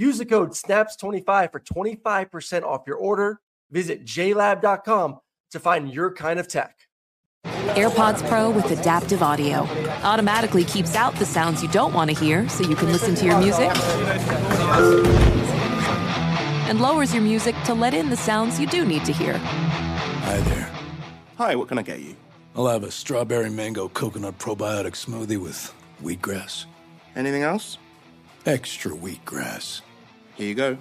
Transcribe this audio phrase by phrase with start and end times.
[0.00, 3.42] Use the code SNAPS25 for 25% off your order.
[3.70, 5.18] Visit jlab.com
[5.50, 6.74] to find your kind of tech.
[7.44, 9.68] AirPods Pro with adaptive audio
[10.02, 13.26] automatically keeps out the sounds you don't want to hear so you can listen to
[13.26, 13.70] your music
[16.66, 19.36] and lowers your music to let in the sounds you do need to hear.
[19.36, 20.70] Hi there.
[21.36, 22.16] Hi, what can I get you?
[22.56, 26.64] I'll have a strawberry mango coconut probiotic smoothie with wheatgrass.
[27.14, 27.76] Anything else?
[28.46, 29.82] Extra wheatgrass.
[30.40, 30.78] Here you go.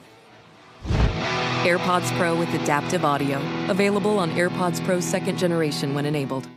[1.66, 3.42] AirPods Pro with adaptive audio.
[3.68, 6.48] Available on AirPods Pro second generation when enabled.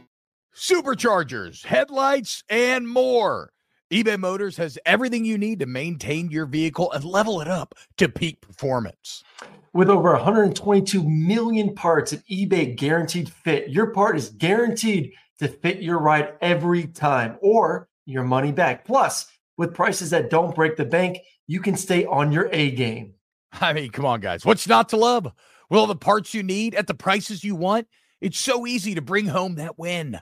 [0.54, 3.50] Superchargers, headlights, and more.
[3.92, 8.08] eBay Motors has everything you need to maintain your vehicle and level it up to
[8.08, 9.24] peak performance.
[9.72, 15.82] With over 122 million parts at eBay guaranteed fit, your part is guaranteed to fit
[15.82, 18.84] your ride every time or your money back.
[18.84, 23.14] Plus, with prices that don't break the bank, you can stay on your A game.
[23.60, 24.44] I mean, come on, guys.
[24.44, 25.24] What's not to love?
[25.24, 27.86] With all the parts you need at the prices you want,
[28.20, 30.20] it's so easy to bring home that win.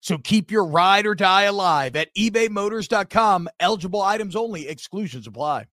[0.00, 3.48] So keep your ride or die alive at ebaymotors.com.
[3.60, 5.66] Eligible items only, exclusions apply.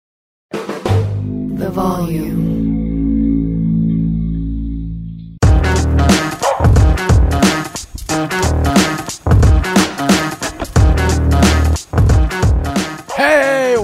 [0.51, 2.48] The volume.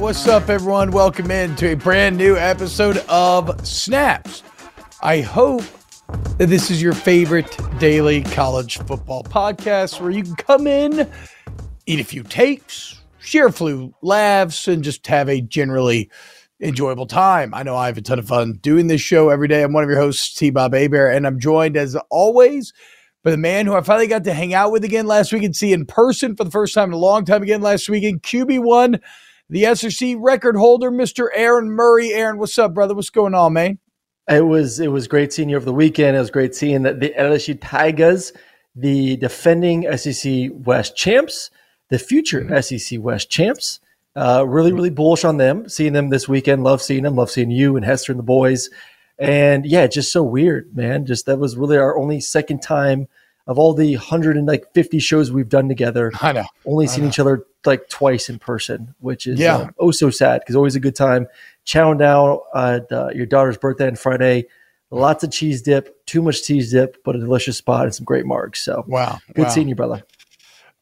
[0.05, 0.91] What's up, everyone?
[0.91, 4.43] Welcome in to a brand new episode of Snaps.
[5.01, 5.63] I hope
[6.37, 11.09] that this is your favorite daily college football podcast where you can come in,
[11.87, 16.11] eat a few takes, share a few laughs, and just have a generally
[16.61, 17.55] enjoyable time.
[17.55, 19.63] I know I have a ton of fun doing this show every day.
[19.63, 22.73] I'm one of your hosts, T Bob Hebert, and I'm joined as always
[23.23, 25.55] by the man who I finally got to hang out with again last week and
[25.55, 28.21] see in person for the first time in a long time again last weekend.
[28.21, 29.01] QB1,
[29.49, 31.27] the SEC record holder, Mr.
[31.33, 32.13] Aaron Murray.
[32.13, 32.95] Aaron, what's up, brother?
[32.95, 33.79] What's going on, man?
[34.27, 36.15] It was it was great seeing you over the weekend.
[36.17, 38.33] It was great seeing that the LSU Tigers,
[38.75, 41.51] the defending SEC West champs,
[41.89, 42.77] the future Mm-hmm.
[42.77, 43.79] SEC West champs.
[44.15, 45.67] Uh, really, really bullish on them.
[45.69, 46.63] Seeing them this weekend.
[46.63, 47.15] Love seeing them.
[47.15, 48.69] Love seeing you and Hester and the boys.
[49.19, 51.05] And yeah, just so weird, man.
[51.05, 53.07] Just that was really our only second time
[53.47, 56.11] of all the hundred and like fifty shows we've done together.
[56.21, 56.45] I know.
[56.65, 57.09] Only I seen know.
[57.09, 59.55] each other like twice in person, which is Yeah.
[59.57, 61.27] um, oh so sad because always a good time.
[61.65, 64.45] Chowing down at uh, your daughter's birthday on Friday.
[64.91, 68.25] Lots of cheese dip, too much cheese dip, but a delicious spot and some great
[68.25, 68.63] marks.
[68.63, 69.17] So Wow.
[69.33, 69.49] good wow.
[69.49, 70.03] seeing you, brother.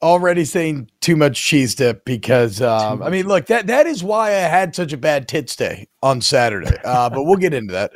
[0.02, 4.30] already saying too much cheese dip because um, I mean, look that that is why
[4.32, 6.78] I had such a bad tits day on Saturday.
[6.84, 7.94] Uh, but we'll get into that.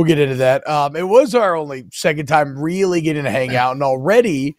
[0.00, 0.66] We'll get into that.
[0.66, 4.56] Um, it was our only second time really getting to hang out, and already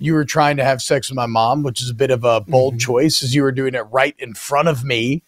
[0.00, 2.40] you were trying to have sex with my mom, which is a bit of a
[2.40, 5.22] bold choice, as you were doing it right in front of me.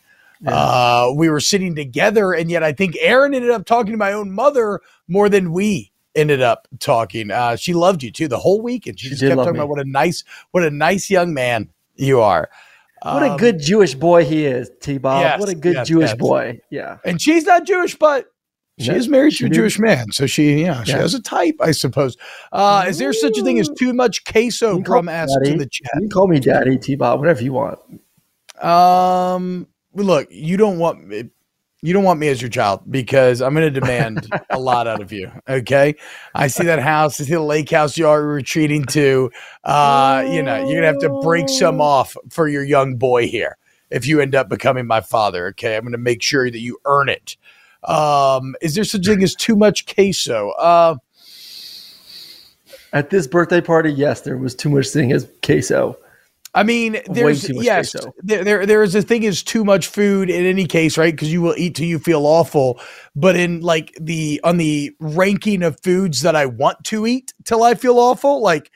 [0.44, 4.12] Uh, we were sitting together, and yet I think Aaron ended up talking to my
[4.12, 7.30] own mother more than we ended up talking.
[7.30, 9.58] Uh, she loved you too the whole week, and she, She just kept talking me.
[9.60, 12.50] about what a nice, what a nice young man you are.
[13.02, 15.22] What a Um, good Jewish boy he is, T Bob.
[15.22, 16.18] yes, what a good yes, Jewish yes.
[16.18, 16.60] boy.
[16.70, 16.98] Yeah.
[17.04, 18.26] and she's not Jewish, but
[18.78, 19.50] she No, is married to a.
[19.50, 22.16] Jewish man, so she, yeah, she has a type, I suppose.
[22.52, 24.70] Uh, is there such a thing as too much queso?
[24.70, 25.90] You can call Brum me asked in the chat.
[25.94, 27.78] You can call me daddy, T Bob, whatever you want.
[28.62, 31.30] Um, look, you don't want me.
[31.84, 35.02] You don't want me as your child because I'm going to demand a lot out
[35.02, 35.32] of you.
[35.48, 35.96] Okay,
[36.32, 39.32] I see that house, I see the lake house you are retreating to.
[39.64, 43.58] Uh, you know, you're gonna have to break some off for your young boy here
[43.90, 45.48] if you end up becoming my father.
[45.48, 47.36] Okay, I'm going to make sure that you earn it.
[47.84, 50.50] Um, is there such a thing as too much queso?
[50.50, 50.96] Uh,
[52.92, 55.96] At this birthday party, yes, there was too much thing as queso.
[56.54, 58.12] I mean, there's yes, queso.
[58.22, 61.14] there, there there is a thing is too much food in any case, right?
[61.14, 62.78] Because you will eat till you feel awful.
[63.16, 67.62] But in like the on the ranking of foods that I want to eat till
[67.62, 68.70] I feel awful, like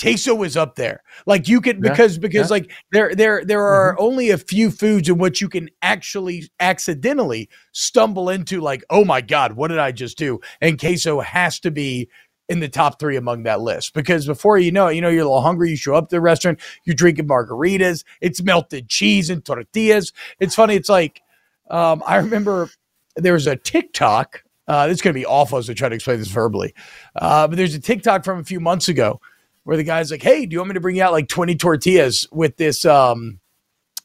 [0.00, 1.02] queso is up there.
[1.26, 2.54] Like you can Yeah, because because yeah.
[2.54, 7.48] like there there there are only a few foods in which you can actually accidentally
[7.72, 10.40] stumble into like, oh my god, what did I just do?
[10.60, 12.08] And queso has to be
[12.48, 15.22] in the top three among that list because before you know it, you know, you're
[15.22, 15.70] a little hungry.
[15.70, 20.12] You show up to the restaurant, you're drinking margaritas, it's melted cheese and tortillas.
[20.40, 20.74] It's funny.
[20.74, 21.22] It's like,
[21.70, 22.70] um, I remember
[23.16, 24.44] there was a TikTok.
[24.68, 26.74] Uh, this is going to be awful as I try to explain this verbally.
[27.16, 29.20] Uh, but there's a TikTok from a few months ago
[29.64, 31.54] where the guy's like, "Hey, do you want me to bring you out like 20
[31.56, 33.40] tortillas with this um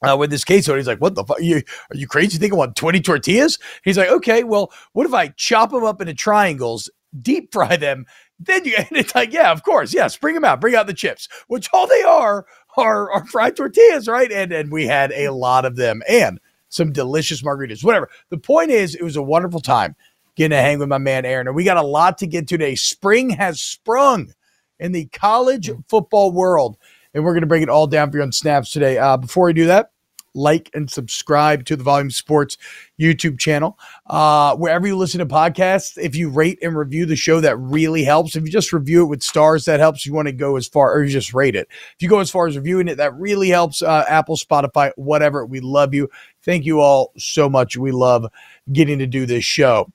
[0.07, 1.41] uh, with this queso?" And he's like, "What the fuck?
[1.41, 2.33] You are you crazy?
[2.33, 5.83] You think I want 20 tortillas?" He's like, "Okay, well, what if I chop them
[5.83, 6.89] up into triangles,
[7.21, 8.05] deep fry them,
[8.39, 10.93] then you?" And it's like, "Yeah, of course, yes, bring them out, bring out the
[10.93, 12.45] chips, which all they are
[12.77, 16.39] are, are fried tortillas, right?" And and we had a lot of them and
[16.69, 18.09] some delicious margaritas, whatever.
[18.29, 19.95] The point is, it was a wonderful time
[20.35, 22.75] getting to hang with my man Aaron, and we got a lot to get today.
[22.75, 24.33] Spring has sprung
[24.79, 26.77] in the college football world.
[27.13, 28.97] And we're going to break it all down for you on snaps today.
[28.97, 29.91] Uh, before we do that,
[30.37, 32.57] like and subscribe to the Volume Sports
[32.99, 33.77] YouTube channel.
[34.05, 38.03] Uh, wherever you listen to podcasts, if you rate and review the show, that really
[38.03, 38.35] helps.
[38.35, 40.05] If you just review it with stars, that helps.
[40.05, 41.67] You want to go as far, or you just rate it.
[41.69, 43.81] If you go as far as reviewing it, that really helps.
[43.81, 45.45] Uh, Apple, Spotify, whatever.
[45.45, 46.09] We love you.
[46.43, 47.75] Thank you all so much.
[47.75, 48.27] We love
[48.71, 49.91] getting to do this show.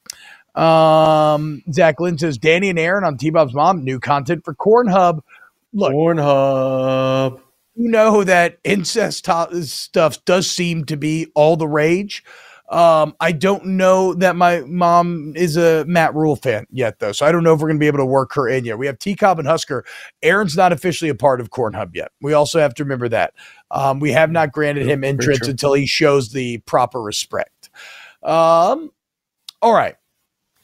[0.54, 4.88] Um, Zach Lynn says Danny and Aaron on T Bob's mom, new content for Corn
[4.88, 5.22] Hub.
[5.72, 7.40] Look, Pornhub.
[7.74, 12.22] you know that incest to- stuff does seem to be all the rage.
[12.68, 17.26] Um, I don't know that my mom is a Matt Rhule fan yet, though, so
[17.26, 18.78] I don't know if we're going to be able to work her in yet.
[18.78, 19.84] We have T Cobb and Husker.
[20.22, 22.12] Aaron's not officially a part of Corn Hub yet.
[22.22, 23.34] We also have to remember that.
[23.70, 27.70] Um, we have not granted him entrance until he shows the proper respect.
[28.22, 28.90] Um,
[29.60, 29.96] all right.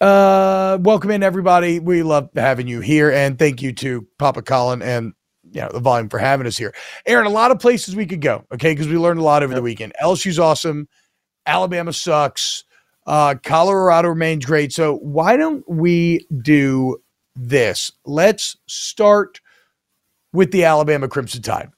[0.00, 1.80] Uh, welcome in everybody.
[1.80, 5.12] We love having you here, and thank you to Papa Colin and
[5.50, 6.72] you know the volume for having us here.
[7.06, 9.54] Aaron, a lot of places we could go, okay, because we learned a lot over
[9.54, 9.92] the weekend.
[10.00, 10.88] LSU's awesome,
[11.46, 12.62] Alabama sucks,
[13.08, 14.72] uh, Colorado remains great.
[14.72, 16.98] So why don't we do
[17.34, 17.90] this?
[18.04, 19.40] Let's start
[20.32, 21.70] with the Alabama Crimson Tide.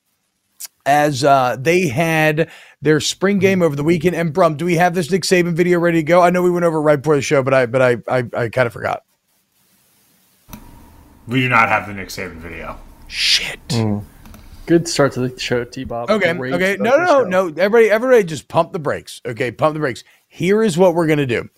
[0.91, 2.51] As uh, they had
[2.83, 5.79] their spring game over the weekend, and Brum, do we have this Nick Saban video
[5.79, 6.21] ready to go?
[6.21, 8.49] I know we went over right before the show, but I, but I, I, I
[8.49, 9.05] kind of forgot.
[11.29, 12.77] We do not have the Nick Saban video.
[13.07, 13.61] Shit.
[14.67, 16.11] Good start to the show, T Bob.
[16.11, 16.33] Okay.
[16.33, 16.77] Okay.
[16.81, 17.47] No, no, no, no.
[17.47, 19.21] Everybody, everybody, just pump the brakes.
[19.25, 20.03] Okay, pump the brakes.
[20.29, 21.49] Here is what we're gonna do.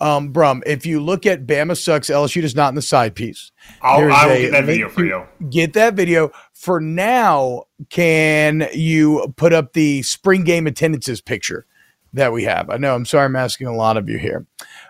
[0.00, 3.52] Um, Brum, if you look at Bama sucks, LSU does not in the side piece.
[3.80, 5.24] I'll, I will get that video for you.
[5.50, 6.30] Get that video.
[6.52, 11.66] For now, can you put up the spring game attendances picture
[12.12, 12.70] that we have?
[12.70, 12.94] I know.
[12.94, 14.46] I'm sorry, I'm asking a lot of you here.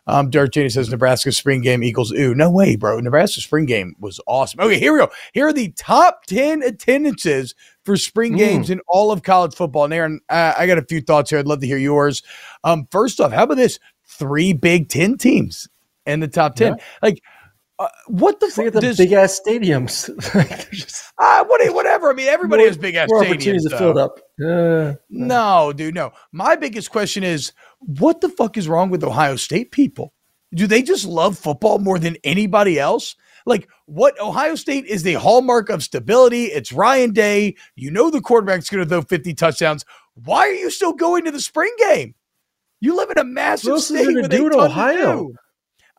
[0.07, 2.35] Um, Dirt Janie says Nebraska spring game equals ooh.
[2.35, 2.99] No way, bro.
[3.01, 4.61] Nebraska spring game was awesome.
[4.61, 5.11] Okay, here we go.
[5.33, 7.55] Here are the top 10 attendances
[7.85, 9.85] for spring games in all of college football.
[9.85, 11.39] And Aaron, uh, I got a few thoughts here.
[11.39, 12.23] I'd love to hear yours.
[12.63, 13.79] Um, first off, how about this?
[14.19, 15.69] Three Big Ten teams
[16.07, 16.77] in the top 10.
[17.03, 17.23] Like,
[17.79, 20.09] uh, what the fuck the big ass stadiums.
[20.35, 22.11] Like, just uh, what, whatever.
[22.11, 23.27] I mean, everybody more- has big ass stadiums.
[23.27, 24.19] opportunities to fill up.
[24.45, 26.13] Uh, No, dude, no.
[26.33, 30.13] My biggest question is what the fuck is wrong with Ohio State people?
[30.55, 33.17] Do they just love football more than anybody else?
[33.45, 36.45] Like, what Ohio State is the hallmark of stability.
[36.45, 37.57] It's Ryan Day.
[37.75, 39.85] You know the quarterback's going to throw 50 touchdowns.
[40.15, 42.15] Why are you still going to the spring game?
[42.85, 45.17] You live in a massive else state with do a in ton to Ohio?
[45.25, 45.35] do.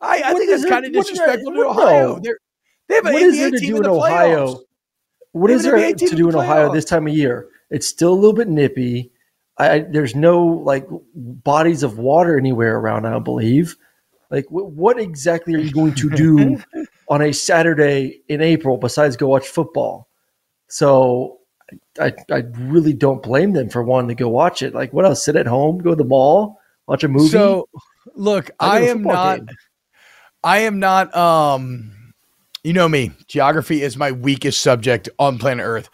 [0.00, 2.20] I, I What think that's kind of what disrespectful to Ohio.
[2.20, 2.38] They're,
[2.88, 4.46] they have an what is there to do in in Ohio?
[4.46, 4.60] playoffs.
[5.32, 7.48] What is there to do in Ohio this time of year?
[7.70, 9.10] It's still a little bit nippy.
[9.58, 13.06] I, there's no like bodies of water anywhere around.
[13.06, 13.76] I don't believe.
[14.30, 16.62] Like, wh- what exactly are you going to do
[17.08, 20.08] on a Saturday in April besides go watch football?
[20.68, 21.38] So,
[22.00, 24.74] I, I really don't blame them for wanting to go watch it.
[24.74, 25.24] Like, what else?
[25.24, 27.28] Sit at home, go to the mall, watch a movie.
[27.28, 27.68] So,
[28.14, 29.46] look, I I go to a am not.
[29.46, 29.56] game.
[30.44, 31.14] I am not.
[31.16, 31.92] Um,
[32.64, 33.12] you know me.
[33.28, 35.88] Geography is my weakest subject on planet Earth.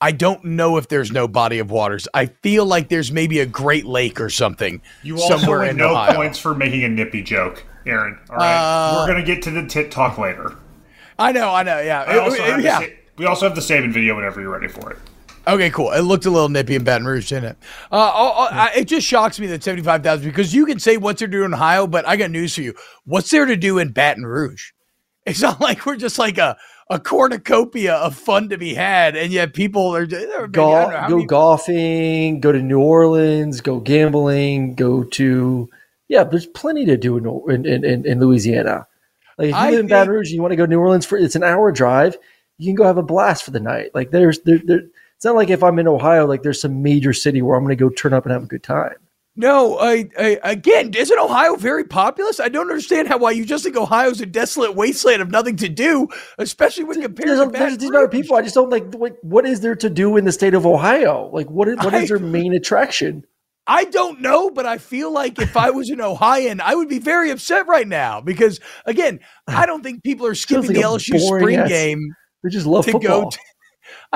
[0.00, 2.06] I don't know if there's no body of waters.
[2.12, 5.76] I feel like there's maybe a Great Lake or something You also somewhere win in
[5.78, 6.14] no Ohio.
[6.14, 8.18] points for making a nippy joke, Aaron.
[8.28, 10.52] All right, Uh, we're gonna get to the tit talk later.
[11.18, 11.48] I know.
[11.54, 11.80] I know.
[11.80, 12.02] Yeah.
[12.02, 12.80] I also Uh, have yeah.
[12.80, 12.86] Sa-
[13.16, 14.98] we also have the Saban video whenever you're ready for it.
[15.48, 15.92] Okay, cool.
[15.92, 17.56] It looked a little nippy in Baton Rouge, didn't it?
[17.92, 21.20] Uh, oh, oh, I, it just shocks me that 75,000 because you can say what's
[21.20, 22.74] there to do in Ohio, but I got news for you.
[23.04, 24.72] What's there to do in Baton Rouge?
[25.24, 26.56] It's not like we're just like a,
[26.90, 31.26] a cornucopia of fun to be had, and yet people are don't know Go, many-
[31.26, 35.68] golfing, go to New Orleans, go gambling, go to
[36.08, 36.24] yeah.
[36.24, 38.86] There's plenty to do in in, in, in Louisiana.
[39.38, 40.80] Like if you I live in Baton Rouge, and you want to go to New
[40.80, 42.16] Orleans for it's an hour drive.
[42.58, 43.90] You can go have a blast for the night.
[43.94, 44.82] Like there's there, there
[45.16, 47.76] It's not like if I'm in Ohio, like there's some major city where I'm going
[47.76, 48.94] to go turn up and have a good time.
[49.38, 52.40] No, I, I again, isn't Ohio very populous?
[52.40, 55.68] I don't understand how why you just think Ohio's a desolate wasteland of nothing to
[55.68, 56.08] do,
[56.38, 58.10] especially when compared to there's these Rouge.
[58.10, 58.36] people.
[58.36, 58.94] I just don't like.
[58.94, 61.28] What, what is there to do in the state of Ohio?
[61.34, 63.24] Like, what is, what is I- their main attraction?
[63.66, 67.00] I don't know, but I feel like if I was an Ohioan, I would be
[67.00, 69.18] very upset right now because, again,
[69.48, 72.00] I don't think people are skipping like the LSU spring ass- game
[72.44, 73.24] They just love to football.
[73.24, 73.30] go.
[73.30, 73.38] To,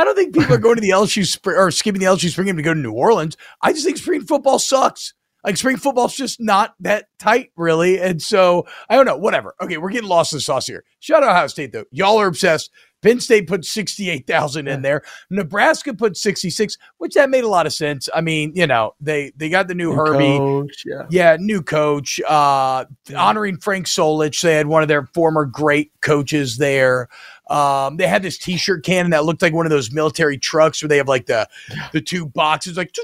[0.01, 2.47] I don't think people are going to the LSU spring or skipping the LSU spring
[2.47, 3.37] game to go to New Orleans.
[3.61, 5.13] I just think spring football sucks.
[5.45, 8.01] Like spring football's just not that tight, really.
[8.01, 9.19] And so I don't know.
[9.19, 9.55] Whatever.
[9.61, 10.85] Okay, we're getting lost in the sauce here.
[11.01, 11.85] Shout out Ohio State though.
[11.91, 12.71] Y'all are obsessed.
[13.03, 15.03] Penn State put sixty-eight thousand in there.
[15.31, 18.09] Nebraska put sixty-six, which that made a lot of sense.
[18.15, 20.39] I mean, you know, they they got the new, New Herbie.
[20.39, 21.07] coach, yeah.
[21.11, 22.85] Yeah, new coach, uh,
[23.17, 24.43] honoring Frank Solich.
[24.43, 27.09] They had one of their former great coaches there.
[27.49, 30.89] Um, they had this T-shirt cannon that looked like one of those military trucks where
[30.89, 31.49] they have like the
[31.93, 32.95] the two boxes, like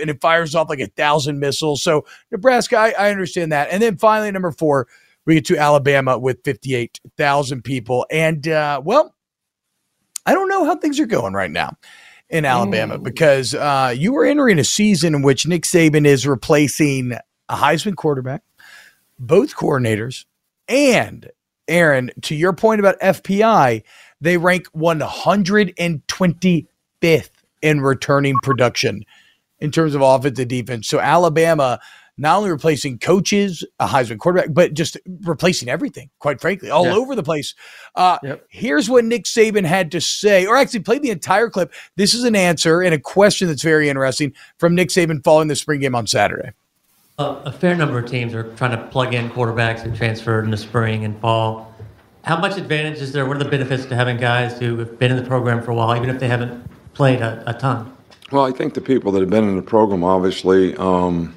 [0.00, 1.82] and it fires off like a thousand missiles.
[1.82, 3.68] So Nebraska, I, I understand that.
[3.70, 4.88] And then finally, number four,
[5.24, 9.14] we get to Alabama with fifty-eight thousand people, and uh, well,
[10.26, 11.76] I don't know how things are going right now
[12.28, 17.12] in Alabama because uh, you were entering a season in which Nick Saban is replacing
[17.48, 18.42] a Heisman quarterback,
[19.18, 20.24] both coordinators,
[20.68, 21.30] and
[21.68, 23.84] Aaron, to your point about FPI,
[24.20, 27.30] they rank 125th
[27.62, 29.04] in returning production
[29.58, 30.86] in terms of offense and defense.
[30.88, 31.80] So Alabama
[32.18, 36.94] not only replacing coaches, a Heisman quarterback, but just replacing everything, quite frankly, all Yeah.
[36.94, 37.54] over the place.
[37.94, 38.44] Uh, Yep.
[38.48, 41.72] Here's what Nick Saban had to say, or actually play the entire clip.
[41.96, 45.56] This is an answer and a question that's very interesting from Nick Saban following the
[45.56, 46.50] spring game on Saturday.
[47.18, 50.50] Uh, a fair number of teams are trying to plug in quarterbacks who transferred in
[50.50, 51.72] the spring and fall.
[52.24, 53.24] How much advantage is there?
[53.24, 55.74] What are the benefits to having guys who have been in the program for a
[55.74, 57.92] while, even if they haven't played a, a ton?
[58.32, 61.32] Well, I think the people that have been in the program obviously, um,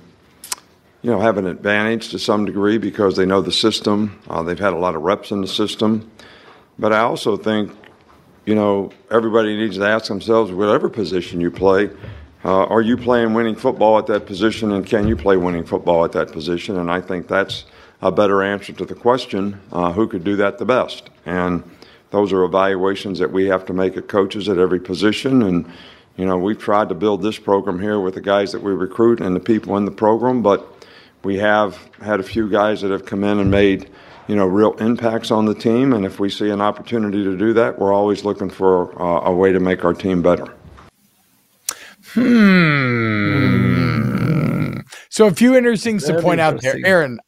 [1.02, 4.20] you know, have an advantage to some degree because they know the system.
[4.30, 6.10] Uh, they've had a lot of reps in the system.
[6.78, 7.72] But I also think,
[8.46, 11.90] you know, everybody needs to ask themselves, whatever position you play,
[12.44, 16.06] uh, are you playing winning football at that position, and can you play winning football
[16.06, 16.78] at that position?
[16.78, 17.66] And I think that's
[18.02, 21.10] a better answer to the question: uh, who could do that the best?
[21.26, 21.64] And
[22.12, 25.42] those are evaluations that we have to make at coaches at every position.
[25.42, 25.70] And
[26.16, 29.20] you know, we've tried to build this program here with the guys that we recruit
[29.20, 30.79] and the people in the program, but
[31.24, 33.90] we have had a few guys that have come in and made
[34.28, 35.94] you know real impacts on the team.
[35.94, 39.34] And if we see an opportunity to do that, we're always looking for uh, a
[39.34, 40.54] way to make our team better.
[42.14, 43.50] Hmm.
[45.10, 46.78] So a few interesting things to point out there.
[46.86, 47.20] Aaron,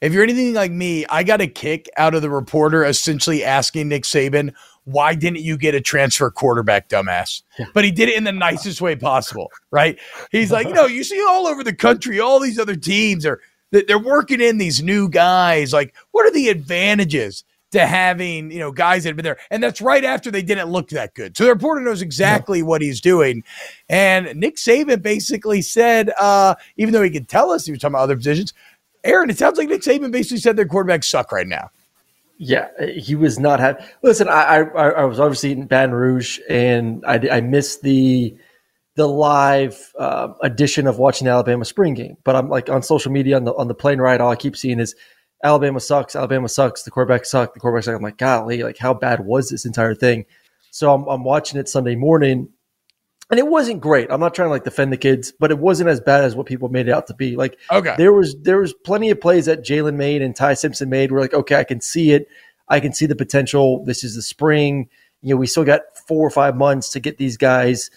[0.00, 3.88] if you're anything like me, I got a kick out of the reporter essentially asking
[3.88, 7.42] Nick Saban, why didn't you get a transfer quarterback, dumbass?
[7.74, 9.98] But he did it in the nicest way possible, right?
[10.32, 13.40] He's like, you know, you see all over the country, all these other teams are
[13.70, 15.72] they're working in these new guys.
[15.72, 19.38] Like, what are the advantages to having, you know, guys that have been there?
[19.50, 21.36] And that's right after they didn't look that good.
[21.36, 23.44] So the reporter knows exactly what he's doing.
[23.88, 27.94] And Nick Saban basically said, uh, even though he could tell us he was talking
[27.94, 28.52] about other positions,
[29.04, 31.70] Aaron, it sounds like Nick Saban basically said their quarterbacks suck right now.
[32.42, 33.84] Yeah, he was not happy.
[34.02, 38.34] Listen, I, I I was obviously in Baton Rouge, and I, I missed the
[38.96, 42.16] the live uh, edition of watching the Alabama spring game.
[42.24, 44.56] But I'm like on social media on the on the plane ride, all I keep
[44.56, 44.94] seeing is
[45.44, 47.96] Alabama sucks, Alabama sucks, the quarterback suck, the quarterback suck.
[47.96, 50.24] I'm like, golly, like how bad was this entire thing?
[50.70, 52.48] So I'm, I'm watching it Sunday morning,
[53.30, 54.10] and it wasn't great.
[54.10, 56.46] I'm not trying to like defend the kids, but it wasn't as bad as what
[56.46, 57.36] people made it out to be.
[57.36, 57.94] Like Okay.
[57.96, 61.12] there was there was plenty of plays that Jalen made and Ty Simpson made.
[61.12, 62.28] We're like, okay, I can see it.
[62.68, 63.84] I can see the potential.
[63.84, 64.88] This is the spring.
[65.22, 67.90] You know, we still got four or five months to get these guys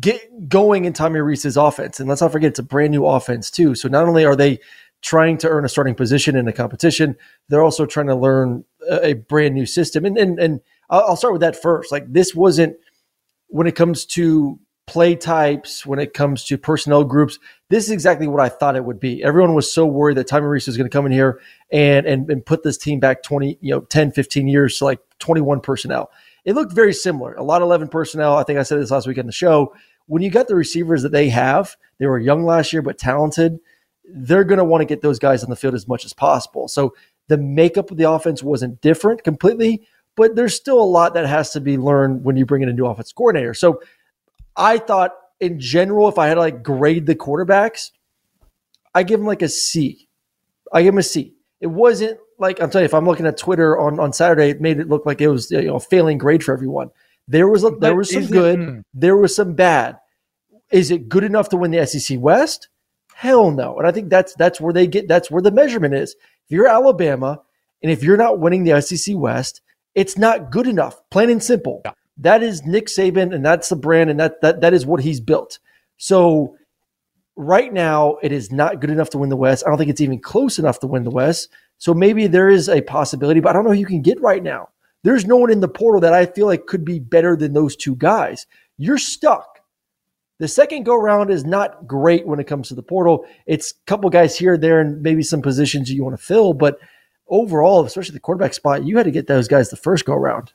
[0.00, 2.00] get going in Tommy Rees's offense.
[2.00, 3.74] And let's not forget, it's a brand new offense too.
[3.74, 4.58] So not only are they
[5.02, 7.16] trying to earn a starting position in a competition,
[7.48, 10.04] they're also trying to learn a, a brand new system.
[10.04, 11.92] And and and I'll, I'll start with that first.
[11.92, 12.76] Like this wasn't
[13.48, 17.38] when it comes to play types, when it comes to personnel groups,
[17.70, 19.22] this is exactly what I thought it would be.
[19.22, 21.40] Everyone was so worried that Tommy Rees was going to come in here
[21.72, 25.00] and, and and put this team back 20, you know, 10, 15 years to like
[25.18, 26.10] 21 personnel.
[26.44, 27.34] It looked very similar.
[27.34, 28.36] A lot of 11 personnel.
[28.36, 29.74] I think I said this last week on the show.
[30.06, 33.58] When you got the receivers that they have, they were young last year, but talented.
[34.08, 36.68] They're going to want to get those guys on the field as much as possible.
[36.68, 36.94] So
[37.26, 39.82] the makeup of the offense wasn't different completely,
[40.16, 42.72] but there's still a lot that has to be learned when you bring in a
[42.72, 43.54] new offense coordinator.
[43.54, 43.80] So
[44.56, 47.90] I thought in general, if I had to like grade the quarterbacks,
[48.94, 50.08] I give them like a C.
[50.72, 51.34] I give them a C.
[51.60, 54.60] It wasn't like I'm telling you, if I'm looking at Twitter on, on Saturday, it
[54.60, 56.90] made it look like it was you know a failing grade for everyone.
[57.28, 58.82] There was a, there was some is it- good, mm.
[58.94, 59.98] there was some bad.
[60.70, 62.68] Is it good enough to win the SEC West?
[63.14, 63.78] Hell no.
[63.78, 66.16] And I think that's that's where they get that's where the measurement is.
[66.44, 67.40] If you're Alabama
[67.82, 69.60] and if you're not winning the SEC West,
[69.96, 71.02] it's not good enough.
[71.10, 71.82] Plain and simple.
[72.18, 75.20] That is Nick Saban and that's the brand and that that that is what he's
[75.20, 75.58] built.
[75.96, 76.56] So
[77.34, 79.64] right now it is not good enough to win the West.
[79.66, 81.48] I don't think it's even close enough to win the West.
[81.78, 84.42] So maybe there is a possibility, but I don't know who you can get right
[84.42, 84.68] now.
[85.02, 87.76] There's no one in the portal that I feel like could be better than those
[87.76, 88.46] two guys.
[88.76, 89.60] You're stuck.
[90.38, 93.24] The second go round is not great when it comes to the portal.
[93.46, 96.52] It's a couple guys here, there, and maybe some positions you want to fill.
[96.52, 96.78] But
[97.28, 100.52] overall, especially the quarterback spot, you had to get those guys the first go round.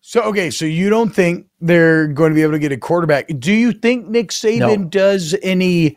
[0.00, 3.26] So okay, so you don't think they're going to be able to get a quarterback?
[3.38, 4.84] Do you think Nick Saban No.
[4.84, 5.96] does any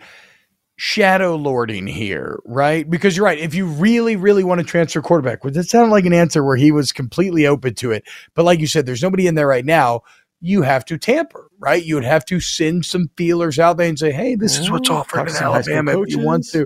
[0.75, 2.39] shadow lording here?
[2.46, 3.38] Right, because you're right.
[3.38, 6.58] If you really, really want to transfer quarterback, which that sounded like an answer where
[6.58, 8.03] he was completely open to it,
[8.34, 10.01] but like you said, there's nobody in there right now.
[10.41, 11.86] You have to tamper, right?
[11.86, 14.89] You would have to send some feelers out there and say, "Hey, this is what's
[14.89, 16.65] Ooh, offered in to some high school Alabama if you want to."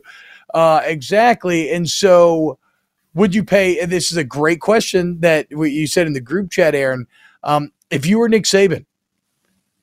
[0.54, 2.58] Uh, exactly, and so
[3.16, 3.80] would you pay?
[3.80, 7.08] And this is a great question that you said in the group chat, Aaron.
[7.44, 8.86] Um, if you were Nick Saban,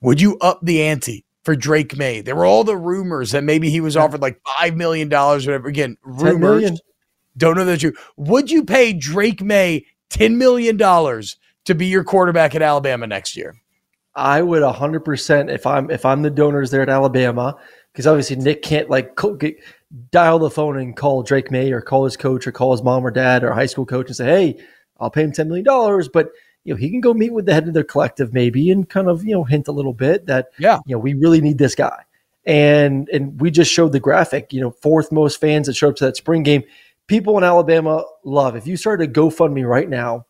[0.01, 2.21] would you up the ante for Drake Maye?
[2.21, 5.69] There were all the rumors that maybe he was offered like five million dollars, whatever.
[5.69, 6.81] Again, 10 rumors.
[7.37, 12.05] Don't know that you would you pay Drake Maye ten million dollars to be your
[12.05, 13.57] quarterback at Alabama next year?
[14.15, 17.57] I would 100% if I'm if I'm the donors there at Alabama
[17.93, 19.57] because obviously Nick can't like co- get,
[20.11, 23.07] dial the phone and call Drake Maye or call his coach or call his mom
[23.07, 24.65] or dad or high school coach and say, "Hey,
[24.99, 26.31] I'll pay him 10 million dollars," but
[26.65, 29.09] you know, he can go meet with the head of their collective maybe and kind
[29.09, 30.79] of, you know, hint a little bit that Yeah.
[30.87, 32.03] you know, we really need this guy.
[32.47, 35.97] And and we just showed the graphic, you know, fourth most fans that showed up
[35.97, 36.63] to that spring game.
[37.09, 38.57] People in Alabama love.
[38.57, 40.27] If you started a GoFundMe right now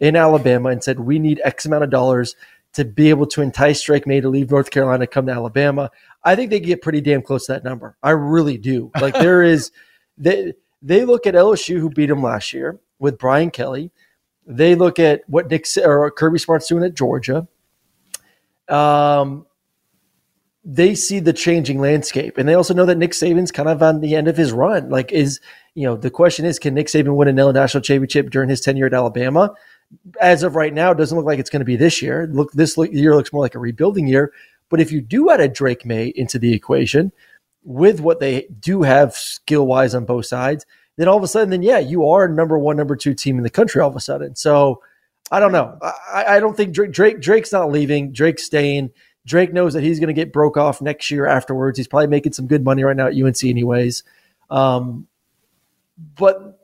[0.00, 2.36] in Alabama and said we need X amount of dollars
[2.72, 5.90] to be able to entice Drake Maye to leave North Carolina, come to Alabama,
[6.26, 7.96] I think they get pretty damn close to that number.
[8.02, 8.90] I really do.
[9.00, 9.70] Like there is,
[10.18, 10.52] they
[10.82, 13.92] they look at LSU who beat them last year with Brian Kelly.
[14.46, 17.46] They look at what Nick or Kirby Smart's doing at Georgia.
[18.68, 19.46] Um,
[20.64, 24.00] they see the changing landscape, and they also know that Nick Saban's kind of on
[24.00, 24.90] the end of his run.
[24.90, 25.40] Like, is
[25.74, 28.86] you know the question is, can Nick Saban win a national championship during his tenure
[28.86, 29.54] at Alabama?
[30.20, 32.28] As of right now, it doesn't look like it's going to be this year.
[32.32, 34.32] Look, this look, year looks more like a rebuilding year.
[34.68, 37.12] But if you do add a Drake Maye into the equation
[37.64, 41.50] with what they do have skill wise on both sides, then all of a sudden,
[41.50, 44.00] then yeah, you are number one, number two team in the country all of a
[44.00, 44.34] sudden.
[44.34, 44.80] So
[45.30, 45.78] I don't know.
[45.82, 48.12] I, I don't think Drake, Drake Drake's not leaving.
[48.12, 48.90] Drake's staying.
[49.26, 51.76] Drake knows that he's going to get broke off next year afterwards.
[51.76, 54.04] He's probably making some good money right now at UNC, anyways.
[54.50, 55.08] Um,
[56.16, 56.60] but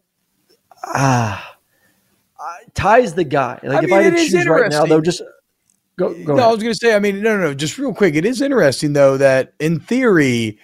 [0.85, 1.57] ah,
[2.39, 3.59] uh, Ty's the guy.
[3.63, 5.23] Like I if mean, I had to choose right now, though, just
[5.99, 6.13] go.
[6.25, 6.95] go no, I was going to say.
[6.95, 7.55] I mean, no, no, no.
[7.55, 10.59] Just real quick, it is interesting though that in theory,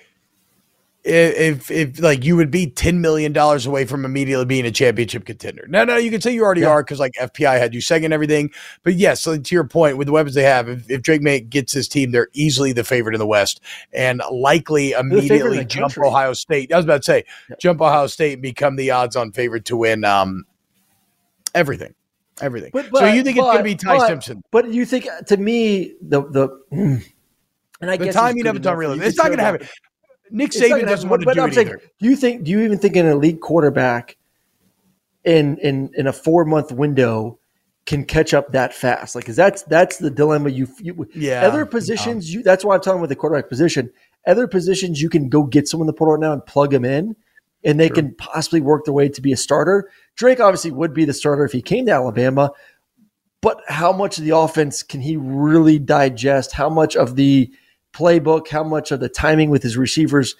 [1.05, 5.25] if if like you would be ten million dollars away from immediately being a championship
[5.25, 5.64] contender.
[5.69, 6.69] No, no, you can say you already Yeah.
[6.71, 8.51] are because like FPI had you second everything.
[8.83, 11.41] But yes, so to your point, with the weapons they have, if, if Drake Maye
[11.41, 13.61] gets his team, they're easily the favorite in the West
[13.93, 16.07] and likely immediately jump country.
[16.09, 16.73] Ohio State.
[16.73, 17.25] I was about to say
[17.59, 20.45] jump Ohio State and become the odds-on favorite to win um
[21.55, 21.95] everything,
[22.42, 22.70] everything.
[22.72, 24.42] but so you think it's going to be Ty but- Simpson?
[24.51, 26.48] But you think uh, to me the the
[27.81, 29.01] and I The guess timing he's of good it's enough unrealistic.
[29.01, 29.68] for you It's not going to happen.
[30.31, 31.81] Nick Saban doesn't want to but do I'm it saying, either.
[32.01, 32.44] Do you think?
[32.44, 34.16] Do you even think an elite quarterback
[35.24, 37.38] in in in a four month window
[37.87, 39.14] can catch up that fast?
[39.14, 40.51] Like, because that's that's the dilemma.
[40.51, 43.90] You, you Yeah, Other positions, you that's why I'm talking with the quarterback position.
[44.27, 46.85] Other positions, you can go get someone in the portal right now and plug them
[46.85, 47.16] in,
[47.64, 49.90] and they can possibly work their way to be a starter.
[50.16, 52.53] Drake obviously would be the starter if he came to Alabama,
[53.40, 56.53] but how much of the offense can he really digest?
[56.53, 57.53] How much of the
[57.92, 60.35] playbook, how much of the timing with his receivers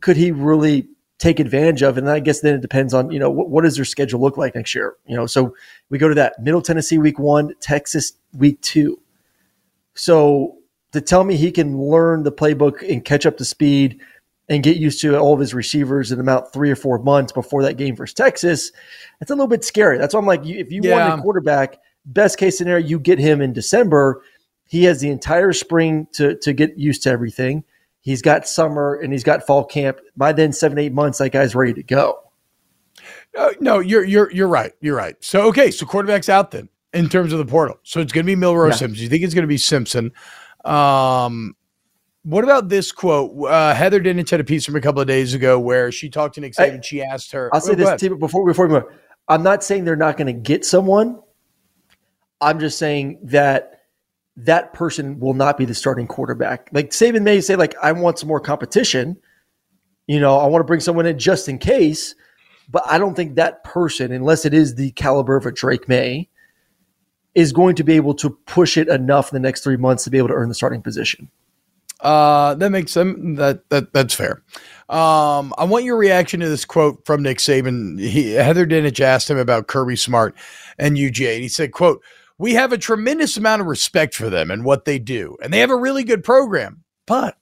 [0.00, 1.98] could he really take advantage of?
[1.98, 4.36] And I guess then it depends on, you know, what, what does their schedule look
[4.36, 4.96] like next year?
[5.06, 5.54] You know, so
[5.90, 9.00] we go to that Middle Tennessee week one, Texas week two.
[9.94, 10.56] So
[10.92, 14.00] to tell me he can learn the playbook and catch up to speed
[14.50, 17.62] and get used to all of his receivers in about three or four months before
[17.62, 18.70] that game versus Texas,
[19.18, 19.96] that's a little bit scary.
[19.96, 21.06] That's why I'm like, if you Yeah.
[21.08, 24.22] want a quarterback, best case scenario, you get him in December.
[24.66, 27.64] He has the entire spring to to get used to everything.
[28.02, 30.00] He's got summer and he's got fall camp.
[30.16, 32.18] By then, seven eight months, that guy's ready to go.
[33.38, 34.72] Uh, no, you're you're you're right.
[34.80, 35.16] You're right.
[35.20, 37.78] So okay, so quarterback's out then in terms of the portal.
[37.84, 38.74] So it's going to be Milroe Yeah.
[38.74, 39.02] Simpson.
[39.02, 40.12] You think it's going to be Simpson?
[40.64, 41.54] Um,
[42.22, 43.32] what about this quote?
[43.50, 46.40] Uh, Heather had a piece from a couple of days ago where she talked to
[46.40, 46.84] Nick Saban.
[46.84, 47.50] she asked her.
[47.52, 47.98] I'll say Oh, this ahead.
[47.98, 48.84] T, before before we move.
[49.28, 51.20] I'm not saying they're not going to get someone.
[52.40, 53.82] I'm just saying that
[54.36, 56.68] that person will not be the starting quarterback.
[56.72, 59.16] Like Saban may say, like I want some more competition.
[60.06, 62.14] You know, I want to bring someone in just in case.
[62.68, 66.28] But I don't think that person, unless it is the caliber of a Drake Maye,
[67.34, 70.10] is going to be able to push it enough in the next three months to
[70.10, 71.30] be able to earn the starting position.
[72.02, 74.42] Uh, that makes them that that that's fair.
[74.88, 78.00] Um, I want your reaction to this quote from Nick Saban.
[78.00, 80.34] He, Heather Dinich asked him about Kirby Smart
[80.78, 82.02] and UGA, and he said, "quote
[82.38, 85.58] We have a tremendous amount of respect for them and what they do, and they
[85.58, 86.84] have a really good program.
[87.06, 87.36] But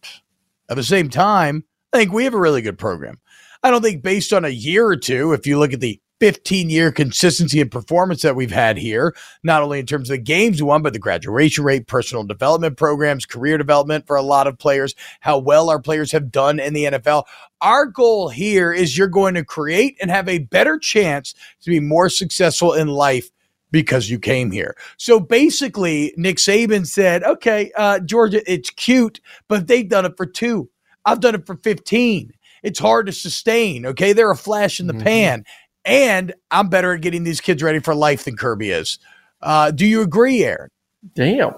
[0.69, 3.21] at the same time, I think we have a really good program.
[3.63, 6.71] I don't think based on a year or two, if you look at the 15
[6.71, 10.63] year consistency and performance that we've had here, not only in terms of the games
[10.63, 14.95] won, but the graduation rate, personal development programs, career development for a lot of players,
[15.21, 17.25] how well our players have done in the NFL.
[17.61, 21.81] Our goal here is you're going to create and have a better chance to be
[21.81, 23.31] more successful in life
[23.71, 24.77] because you came here.
[24.97, 30.27] So basically, Nick Saban said, okay, uh, Georgia, it's cute, but they've done it for
[30.27, 30.71] two.
[31.05, 32.33] I've done it for 15.
[32.63, 33.87] It's hard to sustain.
[33.87, 34.13] Okay.
[34.13, 35.05] They're a flash in the mm-hmm.
[35.05, 35.45] pan
[35.89, 38.99] and I'm better at getting these kids ready for life than Kirby is.
[39.41, 40.71] Uh, do you agree, Aaron?
[41.15, 41.55] Damn.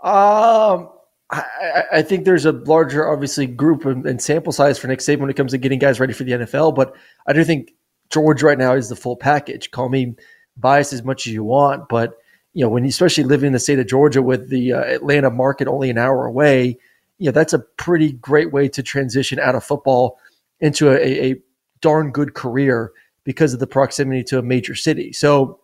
[0.00, 0.88] Um,
[1.30, 5.28] I, I, think there's a larger, obviously, group and sample size for Nick Saban when
[5.30, 6.74] it comes to getting guys ready for the NFL.
[6.74, 6.94] But
[7.26, 7.74] I do think
[8.10, 9.70] George right now is the full package.
[9.70, 10.14] Call me
[10.56, 12.18] biased as much as you want, but
[12.54, 15.30] you know when you especially living in the state of Georgia with the uh, Atlanta
[15.30, 16.78] market only an hour away,
[17.18, 20.18] you know that's a pretty great way to transition out of football
[20.60, 21.42] into a, a
[21.80, 22.92] darn good career
[23.28, 25.12] because of the proximity to a major city.
[25.12, 25.60] So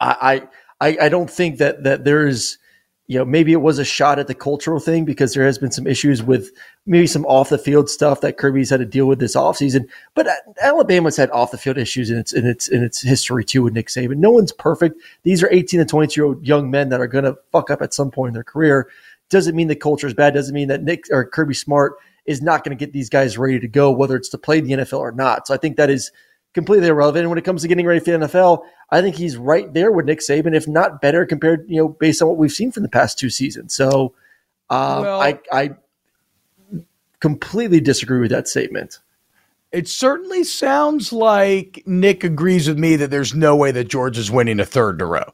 [0.00, 0.44] I
[0.80, 2.56] I I don't think that that there's
[3.08, 5.72] you know maybe it was a shot at the cultural thing because there has been
[5.72, 6.52] some issues with
[6.86, 9.88] maybe some off the field stuff that Kirby's had to deal with this offseason.
[10.14, 13.44] But uh, Alabama's had off the field issues in its in its in its history
[13.44, 14.18] too with Nick Saban.
[14.18, 15.02] No one's perfect.
[15.24, 17.82] These are 18 and 22 year old young men that are going to fuck up
[17.82, 18.88] at some point in their career.
[19.30, 20.32] Doesn't mean the culture is bad.
[20.32, 23.58] Doesn't mean that Nick or Kirby Smart is not going to get these guys ready
[23.58, 25.48] to go, whether it's to play the NFL or not.
[25.48, 26.12] So I think that is
[26.54, 27.22] completely irrelevant.
[27.22, 29.92] And when it comes to getting ready for the NFL, I think he's right there
[29.92, 32.84] with Nick Saban, if not better, compared, you know, based on what we've seen from
[32.84, 33.74] the past two seasons.
[33.74, 34.14] So
[34.70, 35.70] uh, well, I, I
[37.20, 39.00] completely disagree with that statement.
[39.72, 44.30] It certainly sounds like Nick agrees with me that there's no way that George is
[44.30, 45.32] winning a third in a row.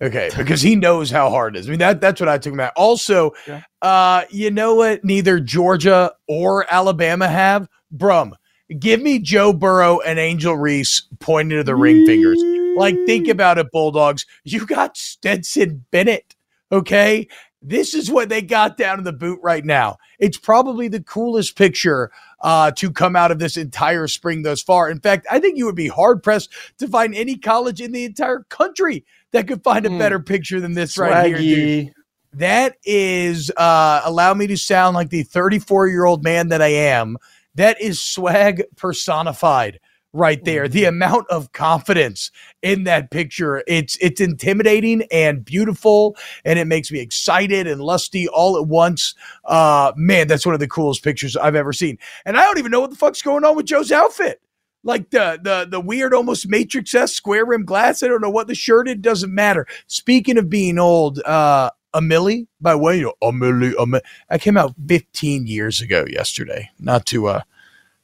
[0.00, 1.68] Okay, because he knows how hard it is.
[1.68, 2.72] I mean, that that's what I took about.
[2.74, 3.62] Also, yeah.
[3.82, 5.04] uh, you know what?
[5.04, 8.34] Neither Georgia or Alabama have Brum
[8.78, 12.38] give me Joe Burrow and Angel Reese pointing to the ring fingers.
[12.76, 14.26] Like, think about it, Bulldogs.
[14.44, 16.34] You got Stetson Bennett.
[16.70, 17.28] Okay.
[17.60, 19.98] This is what they got down in the boot right now.
[20.18, 24.90] It's probably the coolest picture uh, to come out of this entire spring thus far.
[24.90, 28.04] In fact, I think you would be hard pressed to find any college in the
[28.04, 29.98] entire country that could find a mm.
[29.98, 31.10] better picture than this Swaggy.
[31.10, 31.84] right here.
[31.84, 31.92] Dude.
[32.34, 36.68] That is, uh, allow me to sound like the 34 year old man that I
[36.68, 37.18] am
[37.54, 39.80] that is swag personified
[40.12, 40.68] right there.
[40.68, 40.88] The mm-hmm.
[40.88, 42.30] amount of confidence
[42.62, 48.28] in that picture, it's it's intimidating and beautiful and it makes me excited and lusty
[48.28, 49.14] all at once.
[49.44, 51.98] Uh man, that's one of the coolest pictures I've ever seen.
[52.24, 54.40] And I don't even know what the fuck's going on with Joe's outfit.
[54.84, 58.02] Like the the the weird almost matrix S square rim glass.
[58.02, 59.66] I don't know what the shirt it doesn't matter.
[59.86, 64.02] Speaking of being old, uh Amelie by way of Amelie, Amelie.
[64.30, 66.70] I came out 15 years ago yesterday.
[66.78, 67.42] Not to uh,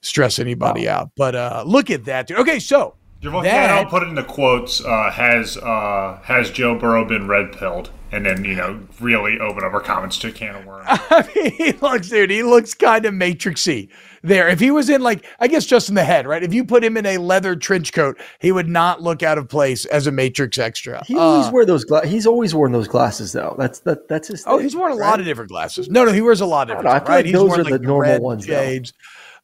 [0.01, 0.92] stress anybody wow.
[0.92, 2.38] out, but uh, look at that, dude.
[2.38, 4.85] Okay, so that, I'll put it in the quotes.
[4.85, 7.90] Uh, has uh, has Joe Burrow been red pilled?
[8.11, 10.87] And then you know, really open up our comments to a can of worms.
[10.88, 12.31] I mean, he looks, dude.
[12.31, 13.90] He looks kind of matrixy
[14.22, 14.48] there.
[14.48, 16.42] If he was in like, I guess just in the head, right?
[16.42, 19.48] If you put him in a leather trench coat, he would not look out of
[19.48, 21.04] place as a Matrix extra.
[21.04, 21.85] He always uh, wear those.
[21.85, 23.54] Gla- he's always worn those glasses, though.
[23.59, 24.09] That's that.
[24.09, 24.44] That's his.
[24.46, 25.11] Oh, thing, oh, he's worn a right?
[25.11, 25.88] lot of different glasses.
[25.88, 26.88] No, no, he wears a lot of different.
[26.88, 27.24] I, know, I right?
[27.24, 28.44] Like those are like the normal ones.
[28.44, 28.92] Shades.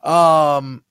[0.03, 0.85] Um,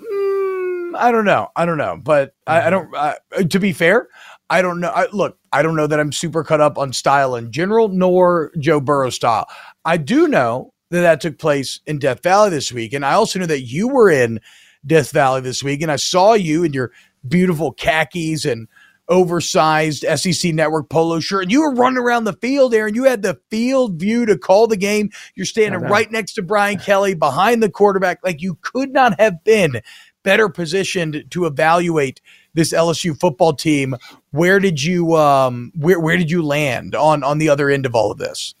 [0.00, 1.48] mm, I don't know.
[1.54, 2.52] I don't know, but mm-hmm.
[2.52, 2.94] I, I, don't.
[2.94, 3.14] Uh,
[3.48, 4.08] to be fair,
[4.48, 4.88] I don't know.
[4.88, 8.52] I, look, I don't know that I'm super cut up on style in general, nor
[8.58, 9.46] Joe Burrow style.
[9.84, 12.92] I do know that that took place in Death Valley this week.
[12.92, 14.40] And I also know that you were in
[14.86, 16.90] Death Valley this week, and I saw you in your
[17.26, 18.66] beautiful khakis and
[19.08, 23.04] oversized SEC Network polo shirt, and you were running around the field there, and you
[23.04, 25.10] had the field view to call the game.
[25.34, 28.20] You're standing right next to Brian Kelly behind the quarterback.
[28.24, 29.82] Like you could not have been
[30.22, 32.20] better positioned to evaluate
[32.54, 33.96] this LSU football team.
[34.30, 37.94] Where did you um where where did you land on on the other end of
[37.94, 38.54] all of this?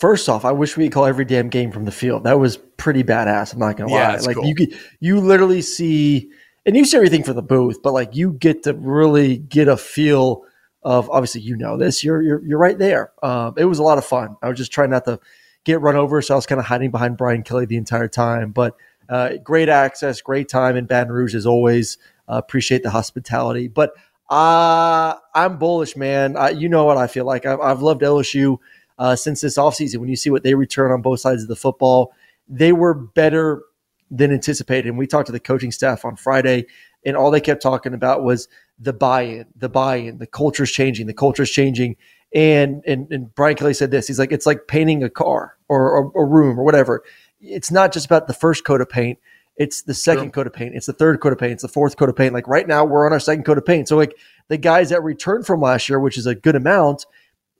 [0.00, 2.24] First off, I wish we could call every damn game from the field.
[2.24, 3.54] That was pretty badass.
[3.54, 4.16] I'm not gonna yeah, lie.
[4.18, 4.44] Like cool.
[4.44, 6.30] you could, you literally see,
[6.66, 9.76] and you see everything from the booth, but like you get to really get a
[9.76, 10.44] feel
[10.82, 11.08] of.
[11.08, 12.04] Obviously, you know this.
[12.04, 13.12] You're you're you're right there.
[13.22, 14.36] Um, it was a lot of fun.
[14.42, 15.18] I was just trying not to
[15.64, 18.50] get run over, so I was kind of hiding behind Brian Kelly the entire time.
[18.50, 18.76] But
[19.08, 21.96] uh, great access, great time in Baton Rouge as always.
[22.28, 23.92] Uh, appreciate the hospitality, but
[24.28, 26.36] uh, I'm bullish, man.
[26.58, 27.46] you know what I feel like.
[27.46, 28.58] I, I've loved LSU
[28.98, 29.98] uh, since this offseason.
[29.98, 32.12] When you see what they return on both sides of the football,
[32.48, 33.62] they were better
[34.10, 34.88] than anticipated.
[34.88, 36.66] And we talked to the coaching staff on Friday,
[37.04, 41.14] and all they kept talking about was the buy-in, the buy-in, the culture's changing, the
[41.14, 41.96] culture's changing.
[42.34, 44.06] And and and Brian Kelly said this.
[44.06, 47.02] He's like, it's like painting a car or, or a room or whatever.
[47.40, 49.18] It's not just about the first coat of paint.
[49.56, 50.30] It's the second sure.
[50.32, 50.74] coat of paint.
[50.74, 51.52] It's the third coat of paint.
[51.52, 52.34] It's the fourth coat of paint.
[52.34, 53.88] Like right now, we're on our second coat of paint.
[53.88, 54.14] So like
[54.48, 57.06] the guys that returned from last year, which is a good amount,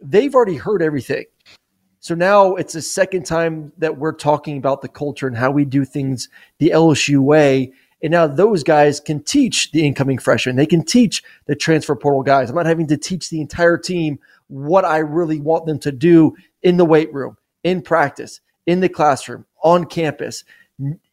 [0.00, 1.24] they've already heard everything.
[2.00, 5.64] So now it's the second time that we're talking about the culture and how we
[5.64, 6.28] do things
[6.58, 7.72] the LSU way.
[8.02, 10.56] And now those guys can teach the incoming freshmen.
[10.56, 12.48] They can teach the transfer portal guys.
[12.48, 16.36] I'm not having to teach the entire team what I really want them to do
[16.62, 20.44] in the weight room, in practice, in the classroom, on campus.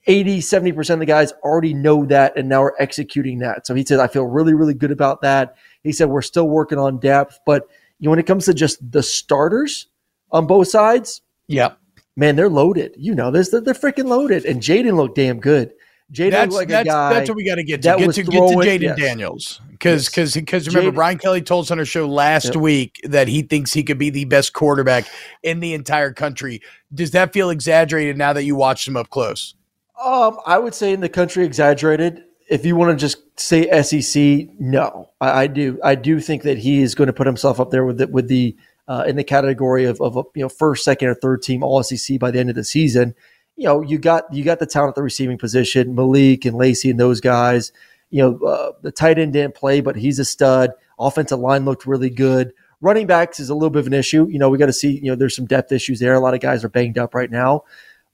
[0.05, 3.65] 80, 70% of the guys already know that and now are executing that.
[3.65, 5.55] So he said, I feel really, really good about that.
[5.83, 7.67] He said, we're still working on depth, but
[8.03, 9.87] you know, when it comes to just the starters
[10.29, 11.75] on both sides, yeah,
[12.17, 12.93] man, they're loaded.
[12.97, 14.43] You know this, they're, they're freaking loaded.
[14.43, 15.71] And Jaden looked damn good.
[16.11, 17.13] Jaden that's, like that's, a guy.
[17.13, 17.95] That's what we got to get to.
[17.97, 18.99] Get to, get to Jaden yes.
[18.99, 20.41] Daniels because because yes.
[20.41, 22.55] because remember Jaden, Brian Kelly told us on our show last yep.
[22.57, 25.05] week that he thinks he could be the best quarterback
[25.41, 26.61] in the entire country.
[26.93, 29.55] Does that feel exaggerated now that you watched him up close?
[30.03, 32.25] Um, I would say in the country exaggerated.
[32.49, 35.79] If you want to just say SEC, no, I, I do.
[35.83, 38.27] I do think that he is going to put himself up there with the, with
[38.27, 38.55] the
[38.87, 42.19] uh, in the category of, of you know first, second, or third team All SEC
[42.19, 43.15] by the end of the season.
[43.55, 46.89] You know, you got you got the talent at the receiving position, Malik and Lacy
[46.89, 47.71] and those guys.
[48.09, 50.71] You know, uh, the tight end didn't play, but he's a stud.
[50.99, 52.53] Offensive line looked really good.
[52.81, 54.27] Running backs is a little bit of an issue.
[54.27, 54.99] You know, we got to see.
[54.99, 56.13] You know, there's some depth issues there.
[56.13, 57.63] A lot of guys are banged up right now.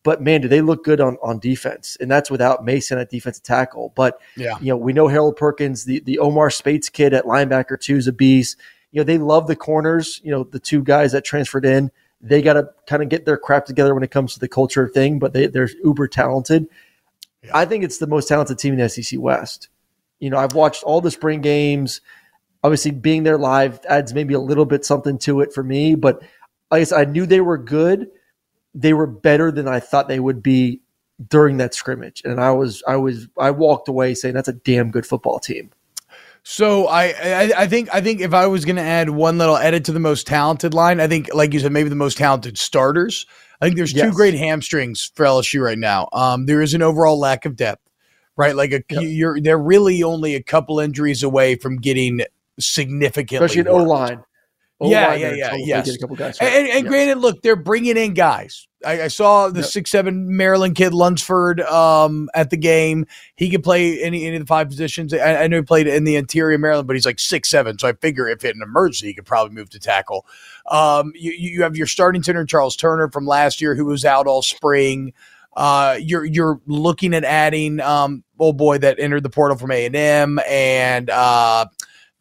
[0.03, 1.97] But man, do they look good on, on defense?
[1.99, 3.91] And that's without Mason at defensive tackle.
[3.95, 7.79] But yeah, you know, we know Harold Perkins, the, the Omar Speights kid at linebacker
[7.79, 8.57] two is a beast.
[8.91, 11.91] You know, they love the corners, you know, the two guys that transferred in.
[12.21, 14.87] They got to kind of get their crap together when it comes to the culture
[14.87, 16.67] thing, but they, they're uber talented.
[17.43, 17.51] Yeah.
[17.53, 19.69] I think it's the most talented team in the SEC West.
[20.19, 22.01] You know, I've watched all the spring games.
[22.63, 26.21] Obviously, being there live adds maybe a little bit something to it for me, but
[26.71, 28.09] I guess I knew they were good
[28.73, 30.81] they were better than I thought they would be
[31.27, 32.21] during that scrimmage.
[32.23, 35.71] And I was I was I walked away saying that's a damn good football team.
[36.43, 39.57] So I, I, I think I think if I was going to add one little
[39.57, 42.57] edit to the most talented line, I think like you said, maybe the most talented
[42.57, 43.25] starters.
[43.61, 44.05] I think there's yes.
[44.05, 46.07] two great hamstrings for LSU right now.
[46.13, 47.81] Um, there is an overall lack of depth,
[48.37, 48.55] right?
[48.55, 49.03] Like a, yep.
[49.03, 52.21] you're they're really only a couple injuries away from getting
[52.57, 54.23] significantly, especially an O line
[54.81, 55.89] yeah, yeah, yeah, yes.
[56.39, 58.67] and, and, and granted, look, they're bringing in guys.
[58.85, 59.69] I, I saw the yep.
[59.69, 63.05] six seven Maryland kid Lunsford um, at the game.
[63.35, 65.13] He could play any any of the five positions.
[65.13, 67.77] I, I, know he played in the interior Maryland, but he's like six seven.
[67.77, 70.25] So I figure if it an emergency, he could probably move to tackle.
[70.69, 74.27] Um, you you have your starting center Charles Turner from last year, who was out
[74.27, 75.13] all spring.
[75.57, 79.85] Uh, you're you're looking at adding um, old boy that entered the portal from A
[79.85, 81.65] and M and uh,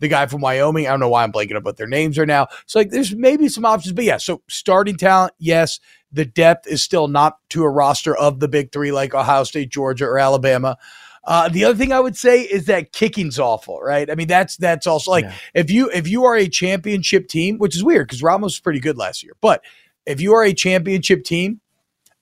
[0.00, 0.86] the guy from Wyoming.
[0.86, 2.48] I don't know why I'm blanking up what their names are now.
[2.66, 5.80] So like there's maybe some options, but yeah, so starting talent, yes.
[6.10, 9.70] The depth is still not to a roster of the big three like Ohio State,
[9.70, 10.78] Georgia, or Alabama.
[11.22, 14.10] Uh, the other thing I would say is that kicking's awful, right?
[14.10, 15.34] I mean, that's that's also like yeah.
[15.52, 18.80] if you if you are a championship team, which is weird because Ramos was pretty
[18.80, 19.62] good last year, but
[20.06, 21.60] if you are a championship team,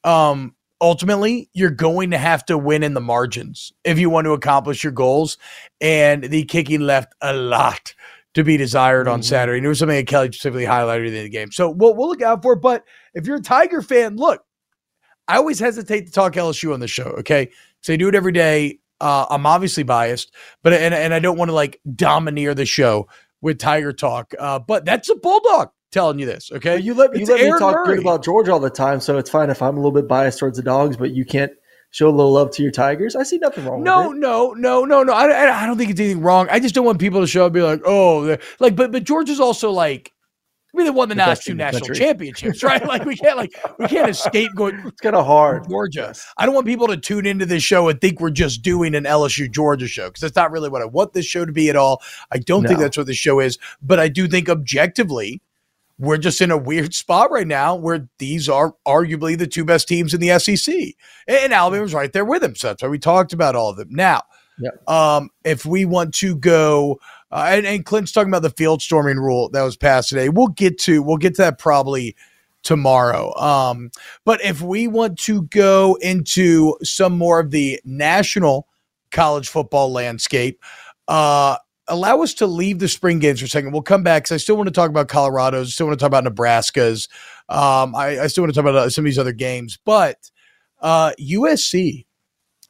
[0.02, 4.32] um, ultimately you're going to have to win in the margins if you want to
[4.32, 5.38] accomplish your goals.
[5.80, 7.94] And the kicking left a lot
[8.34, 9.14] to be desired mm-hmm.
[9.14, 9.58] on Saturday.
[9.58, 11.50] And it was something that Kelly specifically highlighted in the game.
[11.50, 12.60] So we'll, we'll look out for it.
[12.60, 12.84] But
[13.14, 14.44] if you're a Tiger fan, look,
[15.28, 17.14] I always hesitate to talk LSU on the show.
[17.18, 17.50] Okay.
[17.80, 18.78] So I do it every day.
[19.00, 23.08] Uh, I'm obviously biased, but and, and I don't want to like domineer the show
[23.42, 24.32] with Tiger talk.
[24.38, 26.50] Uh, but that's a bulldog telling you this.
[26.52, 27.96] Okay, well, you let you let me talk Murray.
[27.96, 30.38] good about George all the time, so it's fine if I'm a little bit biased
[30.38, 31.52] towards the dogs, but you can't
[31.90, 33.16] show a little love to your Tigers.
[33.16, 33.82] I see nothing wrong.
[33.82, 35.12] No, no, no, no, no.
[35.12, 36.48] I, I don't think it's anything wrong.
[36.50, 39.04] I just don't want people to show up and be like, oh, like, but but
[39.04, 40.12] George is also like.
[40.74, 42.04] I mean, they won the, the last two national country.
[42.04, 42.84] championships, right?
[42.86, 44.78] like we can't, like we can't escape going.
[44.86, 46.14] It's kind of hard, Georgia.
[46.36, 49.04] I don't want people to tune into this show and think we're just doing an
[49.04, 51.76] LSU Georgia show because that's not really what I want this show to be at
[51.76, 52.02] all.
[52.30, 52.68] I don't no.
[52.68, 55.40] think that's what the show is, but I do think objectively,
[55.98, 59.88] we're just in a weird spot right now where these are arguably the two best
[59.88, 60.74] teams in the SEC.
[61.26, 62.54] And Alabama's right there with them.
[62.54, 63.88] So that's why we talked about all of them.
[63.90, 64.22] Now,
[64.58, 64.88] yep.
[64.88, 69.18] um, if we want to go, uh, and, and Clint's talking about the field storming
[69.18, 70.28] rule that was passed today.
[70.28, 72.14] We'll get to we'll get to that probably
[72.62, 73.34] tomorrow.
[73.36, 73.90] Um,
[74.24, 78.68] but if we want to go into some more of the national
[79.12, 80.62] college football landscape,
[81.08, 81.56] uh,
[81.88, 83.72] allow us to leave the spring games for a second.
[83.72, 86.08] We'll come back because I still want to talk about Colorado's, still want to talk
[86.08, 87.08] about Nebraska's.
[87.48, 90.30] Um, I, I, still want to talk about uh, some of these other games, but
[90.80, 92.06] uh, USC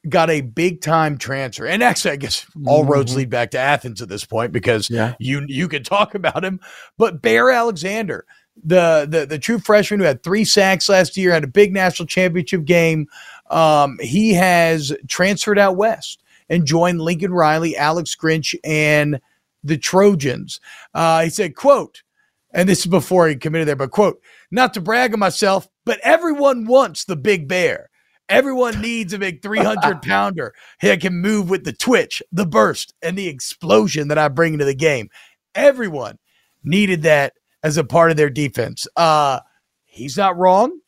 [0.07, 1.65] got a big time transfer.
[1.65, 2.91] And actually, I guess all mm-hmm.
[2.91, 5.15] roads lead back to Athens at this point because yeah.
[5.19, 6.59] you you could talk about him.
[6.97, 8.25] But Bear Alexander,
[8.63, 12.07] the the the true freshman who had three sacks last year, had a big national
[12.07, 13.07] championship game.
[13.49, 19.19] Um, he has transferred out west and joined Lincoln Riley, Alex Grinch, and
[19.63, 20.59] the Trojans.
[20.93, 22.03] Uh, he said, "quote."
[22.51, 25.99] And this is before he committed there, but quote, not to brag on myself, but
[26.01, 27.89] everyone wants the big bear.
[28.29, 33.17] Everyone needs a big 300 pounder that can move with the twitch, the burst, and
[33.17, 35.09] the explosion that I bring into the game.
[35.55, 36.17] Everyone
[36.63, 37.33] needed that
[37.63, 38.87] as a part of their defense.
[38.95, 39.39] Uh,
[39.85, 40.79] he's not wrong.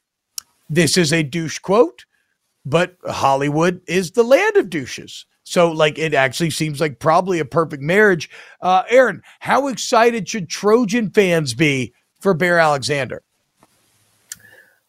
[0.70, 2.06] This is a douche quote,
[2.66, 5.26] but Hollywood is the land of douches.
[5.50, 8.30] So, like, it actually seems like probably a perfect marriage.
[8.62, 13.24] Uh, Aaron, how excited should Trojan fans be for Bear Alexander?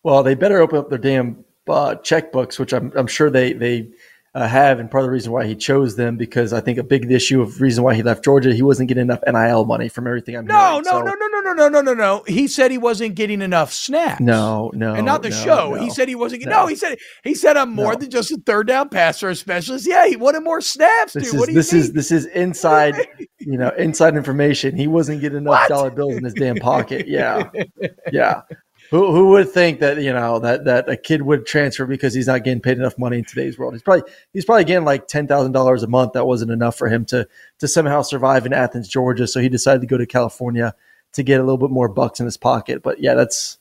[0.02, 3.88] Well, they better open up their damn uh, checkbooks, which I'm, I'm sure they they
[4.32, 6.84] uh, have, and part of the reason why he chose them because I think a
[6.84, 10.06] big issue of reason why he left Georgia, he wasn't getting enough NIL money from
[10.06, 10.82] everything I'm no, hearing.
[10.84, 12.22] No, so, no, no, no, no, no, no, no, no.
[12.28, 14.20] He said he wasn't getting enough snaps.
[14.20, 15.74] No, no, and not the no, show.
[15.74, 16.44] No, he said he wasn't.
[16.44, 16.62] No.
[16.62, 19.88] no, he said he said I'm more than just a third down passer specialist.
[19.88, 21.14] Yeah, he wanted more snaps.
[21.14, 21.34] This dude.
[21.34, 21.82] is what do this mean?
[21.82, 22.94] is this is inside,
[23.40, 24.76] you know, inside information.
[24.76, 25.68] He wasn't getting enough what?
[25.68, 27.08] dollar bills in his damn pocket.
[27.08, 27.50] Yeah,
[28.12, 28.42] yeah.
[28.90, 32.26] Who, who would think that you know that that a kid would transfer because he's
[32.26, 33.72] not getting paid enough money in today's world?
[33.72, 36.14] He's probably he's probably getting like ten thousand dollars a month.
[36.14, 37.28] That wasn't enough for him to
[37.60, 39.28] to somehow survive in Athens, Georgia.
[39.28, 40.74] So he decided to go to California
[41.12, 42.82] to get a little bit more bucks in his pocket.
[42.82, 43.58] But yeah, that's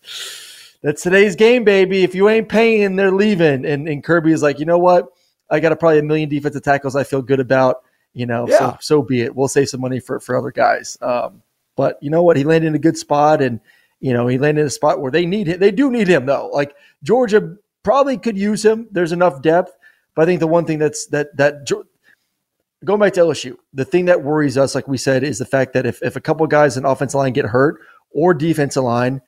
[0.81, 2.03] that's today's game, baby.
[2.03, 3.65] If you ain't paying, they're leaving.
[3.65, 5.09] And and Kirby is like, you know what?
[5.51, 7.83] I got a, probably a million defensive tackles I feel good about.
[8.13, 8.57] You know, yeah.
[8.57, 9.35] so so be it.
[9.35, 10.97] We'll save some money for for other guys.
[11.03, 11.43] Um,
[11.75, 12.35] but you know what?
[12.35, 13.59] He landed in a good spot and
[13.99, 15.59] you know, he landed in a spot where they need him.
[15.59, 16.49] They do need him though.
[16.53, 18.87] Like Georgia probably could use him.
[18.91, 19.75] There's enough depth,
[20.15, 21.69] but I think the one thing that's that that
[22.85, 25.73] going back to LSU, the thing that worries us, like we said, is the fact
[25.73, 27.79] that if if a couple guys in offensive line get hurt
[28.11, 29.21] or defensive line,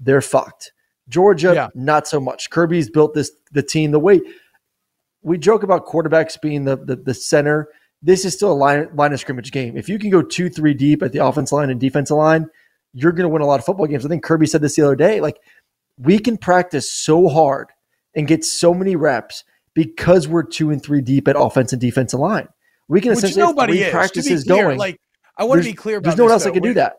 [0.00, 0.72] they're fucked.
[1.08, 1.68] Georgia, yeah.
[1.74, 2.48] not so much.
[2.50, 4.20] Kirby's built this the team the way
[5.22, 7.68] we joke about quarterbacks being the the, the center.
[8.02, 9.78] This is still a line, line of scrimmage game.
[9.78, 12.50] If you can go two, three deep at the offensive line and defensive line,
[12.94, 14.06] you're going to win a lot of football games.
[14.06, 15.20] I think Kirby said this the other day.
[15.20, 15.38] Like,
[15.98, 17.68] we can practice so hard
[18.14, 22.20] and get so many reps because we're two and three deep at offense and defensive
[22.20, 22.48] line.
[22.88, 24.78] We can Which essentially nobody is, practices going.
[24.78, 24.98] Like,
[25.36, 26.96] I want to be clear about There's no one else that can do that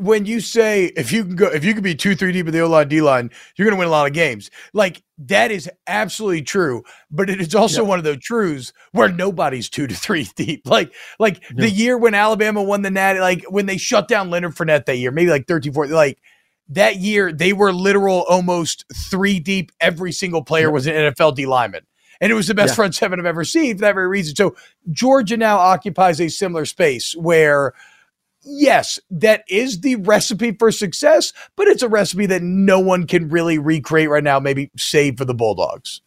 [0.00, 2.52] when you say if you can go if you can be two three deep in
[2.52, 4.50] the O line D line, you're going to win a lot of games.
[4.72, 7.88] Like that is absolutely true, but it is also yeah.
[7.88, 10.66] one of those truths where nobody's two to three deep.
[10.66, 11.56] Like like yeah.
[11.56, 14.96] the year when Alabama won the Nat, like when they shut down Leonard Fournette that
[14.96, 16.18] year, maybe like 13, 14, like
[16.68, 19.70] that year they were literal almost three deep.
[19.80, 20.72] Every single player yeah.
[20.72, 21.86] was an NFL D lineman.
[22.22, 24.36] And it was the best front seven I've ever seen for that very reason.
[24.36, 24.54] So
[24.90, 27.72] Georgia now occupies a similar space where
[28.42, 33.28] yes, that is the recipe for success, but it's a recipe that no one can
[33.28, 36.02] really recreate right now, maybe save for the Bulldogs.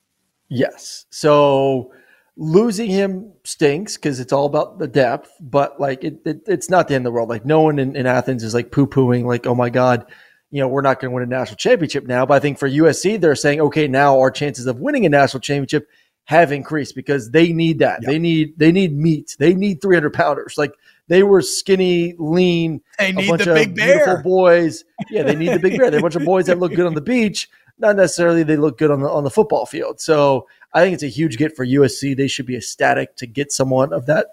[0.50, 1.06] Yes.
[1.10, 1.92] So
[2.36, 6.88] losing him stinks because it's all about the depth, but like it, it, it's not
[6.88, 7.30] the end of the world.
[7.30, 10.06] Like no one in, in Athens is like poo pooing, like, oh my God,
[10.52, 12.26] you know, we're not going to win a national championship now.
[12.26, 15.42] But I think for USC, they're saying, okay, now our chances of winning a national
[15.42, 15.88] championship
[16.26, 18.02] have increased because they need that.
[18.02, 18.12] Yep.
[18.12, 19.36] They need they need meat.
[19.40, 20.56] They need 300 pounders.
[20.58, 20.74] Like
[21.08, 22.82] they were skinny, lean.
[22.98, 24.06] They need a bunch the big of bear.
[24.06, 24.84] Beautiful boys.
[25.10, 25.92] Yeah, they need the big bear.
[25.92, 27.50] They're a bunch of boys that look good on the beach.
[27.78, 30.00] Not necessarily they look good on the on the football field.
[30.00, 32.16] So I think it's a huge get for USC.
[32.16, 34.28] They should be ecstatic to get someone of that.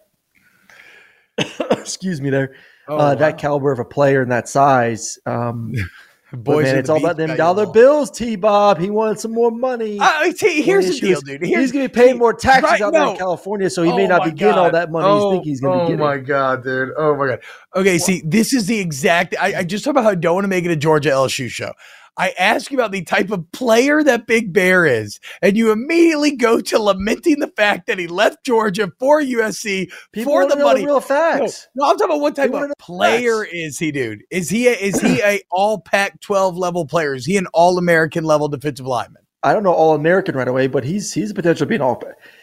[1.70, 2.54] excuse me, there.
[2.88, 3.14] Oh, uh, wow.
[3.14, 5.18] That caliber of a player and that size.
[5.26, 5.74] Um,
[6.32, 8.10] Boys, man, it's all about them dollar bills.
[8.10, 8.36] T.
[8.36, 9.98] Bob, he wanted some more money.
[10.00, 11.42] Uh, t- here's the deal, dude.
[11.42, 13.00] Here's, he's going to be paying more taxes right, out no.
[13.00, 15.06] there in California, so he oh may not be getting all that money.
[15.08, 16.06] Oh, he's he's going to oh be getting.
[16.06, 16.90] Oh my god, dude!
[16.96, 17.40] Oh my god.
[17.74, 19.34] Okay, see, this is the exact.
[19.40, 21.48] I, I just talked about how I don't want to make it a Georgia LSU
[21.48, 21.72] show.
[22.16, 26.36] I ask you about the type of player that Big Bear is, and you immediately
[26.36, 30.84] go to lamenting the fact that he left Georgia for USC People for the money.
[30.84, 31.68] real facts.
[31.74, 33.50] No, no, I'm talking about what type People of player facts.
[33.54, 34.22] is he, dude?
[34.30, 37.14] Is he a, is he a All Pac-12 level player?
[37.14, 39.22] Is he an All American level defensive lineman?
[39.42, 42.02] I don't know All American right away, but he's he's a potential being All.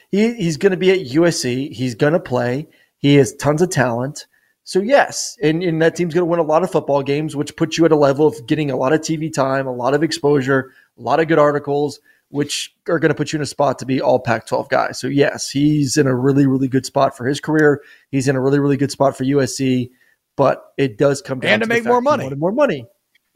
[0.10, 1.72] He he's going to be at USC.
[1.72, 2.68] He's going to play.
[2.98, 4.26] He has tons of talent.
[4.68, 7.56] So yes, and, and that team's going to win a lot of football games, which
[7.56, 10.04] puts you at a level of getting a lot of TV time, a lot of
[10.04, 12.02] exposure, a lot of good articles,
[12.32, 14.92] which are going to put you in a spot to be all Pac 12 guy.
[14.92, 17.82] So, yes, he's in a really, really good spot for his career.
[18.12, 19.90] He's in a really, really good spot for USC,
[20.36, 22.30] but it does come down And to the make more money.
[22.36, 22.86] more money.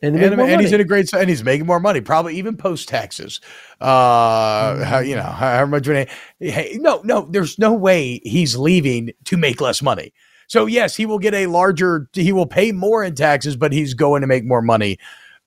[0.01, 2.57] And, to and, and he's in a great and he's making more money, probably even
[2.57, 3.39] post taxes.
[3.79, 6.07] Uh, how, you know, however much money.
[6.41, 10.11] Hey, no, no, there's no way he's leaving to make less money.
[10.51, 12.09] So yes, he will get a larger.
[12.11, 14.97] He will pay more in taxes, but he's going to make more money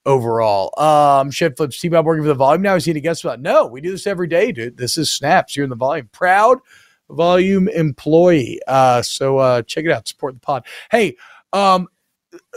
[0.06, 0.72] overall.
[0.82, 1.78] Um, shit flips.
[1.78, 2.74] T Bob working for the volume now.
[2.74, 3.38] Is he to guess about?
[3.38, 4.78] No, we do this every day, dude.
[4.78, 5.56] This is snaps.
[5.56, 6.08] You're in the volume.
[6.10, 6.56] Proud
[7.10, 8.60] volume employee.
[8.66, 10.08] Uh, so uh, check it out.
[10.08, 10.64] Support the pod.
[10.90, 11.16] Hey,
[11.52, 11.86] um,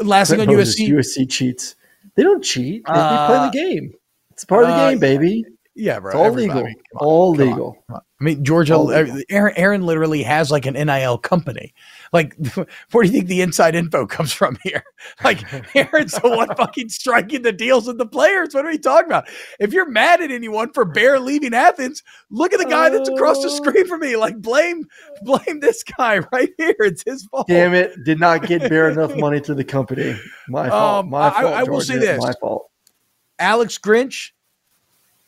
[0.01, 0.87] last thing on USC.
[0.87, 1.75] USC cheats.
[2.15, 2.85] They don't cheat.
[2.87, 3.93] They, they Uh, play the game.
[4.31, 5.43] It's part of the uh, game, baby.
[5.79, 6.09] Yeah, bro.
[6.11, 6.57] It's all legal.
[6.63, 7.77] On, all come on, legal.
[7.89, 8.01] on.
[8.19, 9.21] I mean, Georgia, legal.
[9.29, 11.71] Aaron, Aaron literally has like an NIL company.
[12.11, 12.35] Like,
[12.91, 14.83] where do you think the inside info comes from here?
[15.23, 15.43] Like,
[15.75, 18.53] Aaron's the one fucking striking the deals with the players.
[18.55, 19.27] What are we talking about?
[19.59, 22.01] If you're mad at anyone for Bear leaving Athens,
[22.31, 23.55] look at the guy that's across the Oh.
[23.55, 24.15] screen from me.
[24.17, 24.83] Like, blame,
[25.21, 26.75] blame this guy right here.
[26.79, 27.47] It's his fault.
[27.47, 28.03] Damn it!
[28.03, 30.19] Did not get Bear enough money to the company.
[30.49, 31.05] My fault.
[31.05, 31.53] Um, My I- fault.
[31.53, 32.21] I will say this.
[32.21, 32.71] My fault.
[33.39, 34.31] Alex Grinch,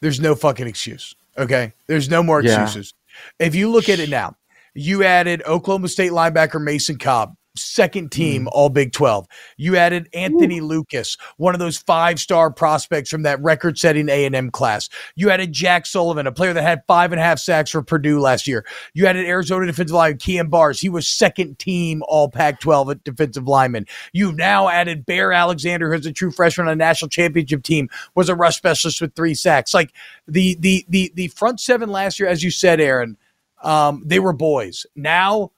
[0.02, 1.16] there's no fucking excuse.
[1.38, 1.74] Okay.
[1.88, 2.62] There's no more Yeah.
[2.64, 2.93] excuses.
[3.39, 4.36] If you look at it now,
[4.74, 8.49] you added Oklahoma State linebacker Mason Cobb, second team Mm.
[8.51, 9.28] all Big 12.
[9.57, 14.89] You added Anthony Lucas, one of those five-star prospects from that record-setting A&M class.
[15.16, 18.20] You added Jack Sullivan, a player that had five and a half sacks for Purdue
[18.20, 18.66] last year.
[18.93, 20.80] You added Arizona defensive lineman Kyon Barrs.
[20.80, 23.86] He was second team all Pac-12 at defensive lineman.
[24.14, 28.30] You've now added Bear Alexander, who's a true freshman on a national championship team, was
[28.30, 29.74] a rush specialist with three sacks.
[29.74, 29.93] Like
[30.28, 33.18] the the the the front seven last year, as you said, Aaron,
[33.64, 34.86] um, they were boys.
[34.95, 35.51] Now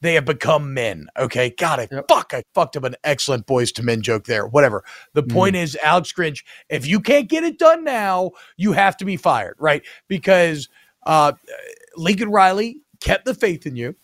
[0.00, 1.08] they have become men.
[1.18, 1.50] Okay.
[1.50, 4.46] God, I fuck, I fucked up an excellent boys to men joke there.
[4.46, 4.84] Whatever.
[5.14, 9.04] The point is, Alex Grinch, if you can't get it done now, you have to
[9.04, 9.82] be fired, right?
[10.08, 10.68] Because
[11.04, 11.32] uh
[11.96, 13.94] Lincoln Riley kept the faith in you.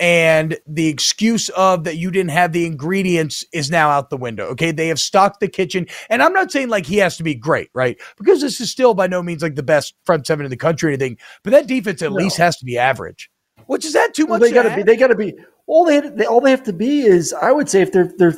[0.00, 4.44] And the excuse of that you didn't have the ingredients is now out the window.
[4.46, 4.70] Okay.
[4.70, 5.88] They have stocked the kitchen.
[6.08, 8.00] And I'm not saying like he has to be great, right?
[8.16, 10.90] Because this is still by no means like the best front seven in the country
[10.90, 11.18] or anything.
[11.42, 12.16] But that defense at No.
[12.18, 13.28] least has to be average.
[13.68, 14.48] Which is that too Well, much?
[14.48, 14.82] they got to to be.
[14.82, 15.34] They got to be.
[15.66, 18.34] All they, they all they have to be is, I would say, if they're they're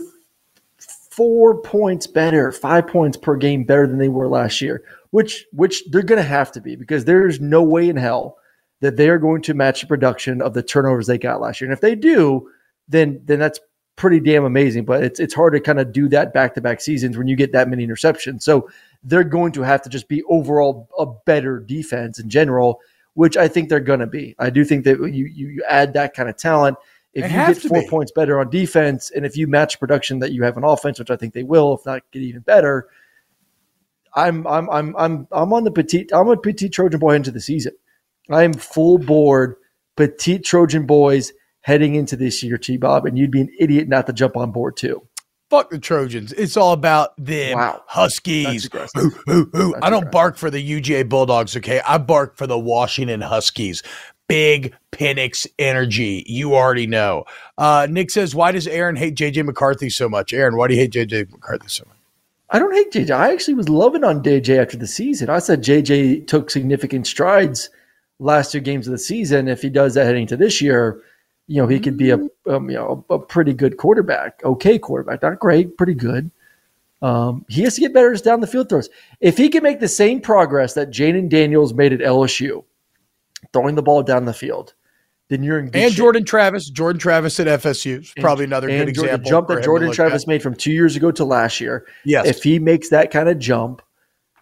[0.78, 5.84] four points better, five points per game better than they were last year, which which
[5.90, 8.38] they're going to have to be because there's no way in hell
[8.80, 11.70] that they are going to match the production of the turnovers they got last year.
[11.70, 12.50] And if they do,
[12.88, 13.60] then then that's
[13.94, 14.84] pretty damn amazing.
[14.84, 17.36] But it's it's hard to kind of do that back to back seasons when you
[17.36, 18.42] get that many interceptions.
[18.42, 18.68] So
[19.04, 22.80] they're going to have to just be overall a better defense in general,
[23.14, 24.34] which I think they're going to be.
[24.38, 26.76] I do think that you you, you add that kind of talent.
[27.12, 27.88] If They you get four be.
[27.88, 31.10] points better on defense, and if you match production that you have on offense, which
[31.10, 32.88] I think they will, if not get even better,
[34.14, 36.10] I'm I'm I'm I'm I'm on the petite.
[36.12, 37.72] I'm a petite Trojan boy into the season.
[38.30, 39.56] I am full board
[39.96, 41.32] petite Trojan boys
[41.62, 44.52] heading into this year, T Bob, and you'd be an idiot not to jump on
[44.52, 45.06] board too.
[45.50, 46.32] Fuck the Trojans.
[46.32, 47.82] It's all about them Wow.
[47.86, 48.70] Huskies.
[48.96, 49.74] Ooh, ooh, ooh.
[49.82, 51.80] I don't bark for the UGA Bulldogs, okay?
[51.86, 53.82] I bark for the Washington Huskies.
[54.28, 56.24] Big Penix energy.
[56.28, 57.24] You already know.
[57.58, 60.32] Uh, Nick says, Why does Aaron hate JJ McCarthy so much?
[60.32, 61.96] Aaron, why do you hate JJ McCarthy so much?
[62.50, 63.10] I don't hate JJ.
[63.10, 65.30] I actually was loving on JJ after the season.
[65.30, 67.70] I said JJ took significant strides
[68.20, 69.48] last two games of the season.
[69.48, 71.02] If he does that heading to this year,
[71.50, 74.78] you know, he could be a um, you know a, a pretty good quarterback, okay
[74.78, 76.30] quarterback, not great, pretty good.
[77.02, 78.88] Um, he has to get better down the field throws.
[79.20, 82.62] If he can make the same progress that Jayden Daniels made at LSU,
[83.52, 84.74] throwing the ball down the field,
[85.28, 85.98] then you're in good And shape.
[85.98, 86.70] Jordan Travis.
[86.70, 89.24] Jordan Travis at FSU is probably another and good Jor- example.
[89.24, 90.28] The jump that Jordan Travis at.
[90.28, 91.84] made from two years ago to last year.
[92.04, 92.26] Yes.
[92.26, 93.82] If he makes that kind of jump,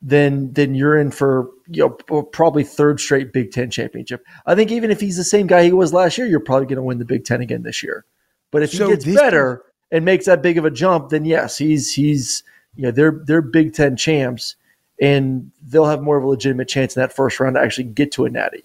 [0.02, 4.24] then then you're in for you know probably third straight Big Ten championship.
[4.46, 6.76] I think even if he's the same guy he was last year, you're probably going
[6.76, 8.04] to win the Big Ten again this year.
[8.50, 11.24] But if So he gets this better and makes that big of a jump, then
[11.24, 12.42] yes, he's he's
[12.76, 14.56] you know they're they're Big Ten champs,
[15.00, 18.12] and they'll have more of a legitimate chance in that first round to actually get
[18.12, 18.64] to a natty.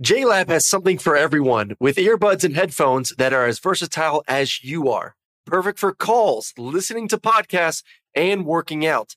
[0.00, 4.88] JLab has something for everyone with earbuds and headphones that are as versatile as you
[4.88, 5.14] are.
[5.44, 7.82] Perfect for calls, listening to podcasts,
[8.14, 9.16] and working out.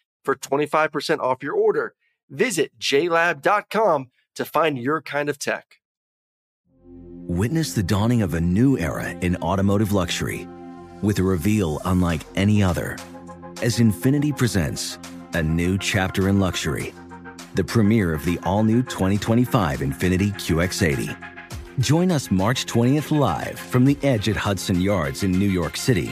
[0.23, 1.95] for 25% off your order.
[2.29, 5.77] Visit jlab.com to find your kind of tech.
[7.27, 10.47] Witness the dawning of a new era in automotive luxury
[11.01, 12.97] with a reveal unlike any other
[13.61, 14.97] as Infiniti presents
[15.33, 16.93] a new chapter in luxury,
[17.55, 21.15] the premiere of the all new 2025 Infiniti QX80.
[21.79, 26.11] Join us March 20th live from the edge at Hudson Yards in New York City,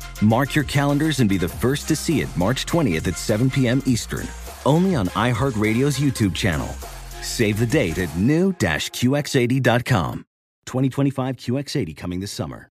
[0.21, 3.81] Mark your calendars and be the first to see it March 20th at 7 p.m.
[3.87, 4.27] Eastern,
[4.67, 6.67] only on iHeartRadio's YouTube channel.
[7.21, 10.25] Save the date at new-QX80.com.
[10.65, 12.69] 2025 QX80 coming this summer.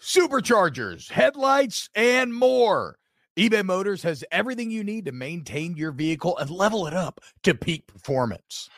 [0.00, 2.96] Superchargers, headlights, and more.
[3.38, 7.54] eBay Motors has everything you need to maintain your vehicle and level it up to
[7.54, 8.68] peak performance.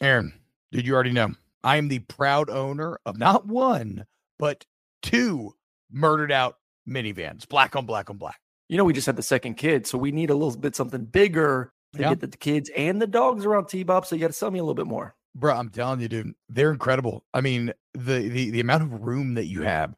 [0.00, 0.32] Aaron,
[0.70, 1.30] did you already know?
[1.64, 4.04] I am the proud owner of not one,
[4.38, 4.66] but
[5.02, 5.54] two
[5.90, 6.57] murdered out
[6.88, 8.40] minivans, black on black on black.
[8.68, 11.04] You know, we just had the second kid, so we need a little bit something
[11.04, 12.10] bigger to Yeah.
[12.10, 14.04] get the kids and the dogs around T-Bob.
[14.06, 15.14] So you got to sell me a little bit more.
[15.34, 17.24] Bro, I'm telling you, dude, they're incredible.
[17.32, 19.94] I mean, the the the amount of room that you have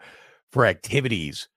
[0.53, 1.49] for activities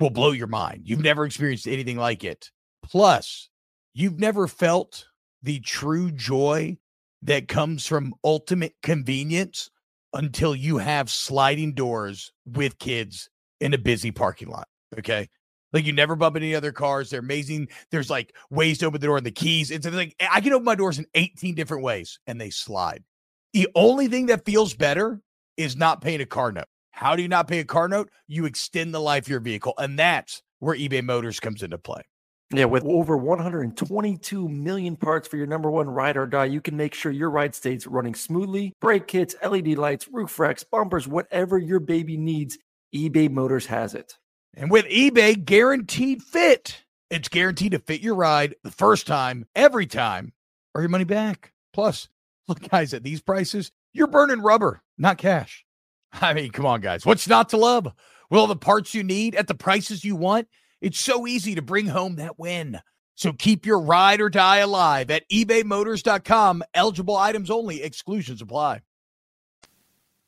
[0.00, 0.82] will blow your mind.
[0.84, 2.50] You've never experienced anything like it.
[2.84, 3.48] Plus,
[3.94, 5.06] you've never felt
[5.42, 6.76] the true joy
[7.22, 9.70] that comes from ultimate convenience
[10.14, 13.28] until you have sliding doors with kids
[13.60, 14.67] in a busy parking lot.
[14.96, 15.28] Okay.
[15.72, 17.10] Like you never bump any other cars.
[17.10, 17.68] They're amazing.
[17.90, 19.70] There's like ways to open the door and the keys.
[19.70, 23.04] It's like eh, I can open my doors in 18 different ways and they slide.
[23.52, 25.20] The only thing that feels better
[25.56, 26.66] is not paying a car note.
[26.90, 28.10] How do you not pay a car note?
[28.26, 29.74] You extend the life of your vehicle.
[29.78, 32.02] And that's where eBay Motors comes into play.
[32.50, 36.78] Yeah, with over 122 million parts for your number one ride or die, you can
[36.78, 38.72] make sure your ride stays running smoothly.
[38.80, 42.56] Brake kits, LED lights, roof racks, bumpers, whatever your baby needs,
[42.94, 44.16] eBay Motors has it.
[44.54, 49.86] And with eBay Guaranteed Fit, it's guaranteed to fit your ride the first time, every
[49.86, 50.32] time,
[50.74, 51.52] or your money back.
[51.72, 52.08] Plus,
[52.48, 55.64] look, guys, at these prices, you're burning rubber, not cash.
[56.12, 57.04] I mean, come on, guys.
[57.06, 57.88] What's not to love?
[58.30, 60.48] All the parts you need at the prices you want,
[60.80, 62.80] it's so easy to bring home that win.
[63.14, 66.62] So keep your ride or die alive at ebaymotors.com.
[66.74, 68.82] Eligible items only, exclusions apply.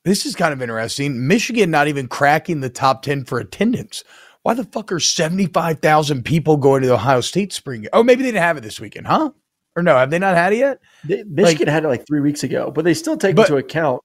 [0.05, 1.27] This is kind of interesting.
[1.29, 4.03] Michigan not even cracking the top 10 for attendance.
[4.43, 7.87] Why the fuck are 75,000 people going to the Ohio State spring?
[7.93, 9.31] Oh, maybe they didn't have it this weekend, huh?
[9.77, 10.79] Or no, have they not had it yet?
[11.05, 14.03] They, Michigan had it like three weeks ago, but they still take But- into account.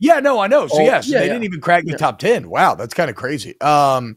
[0.00, 0.66] Yeah, no, I know.
[0.66, 1.32] So Oh, yes, yeah, they yeah.
[1.34, 1.96] didn't even crack the Yeah.
[1.98, 2.48] top 10.
[2.50, 3.58] Wow, that's kind of crazy.
[3.60, 4.16] Um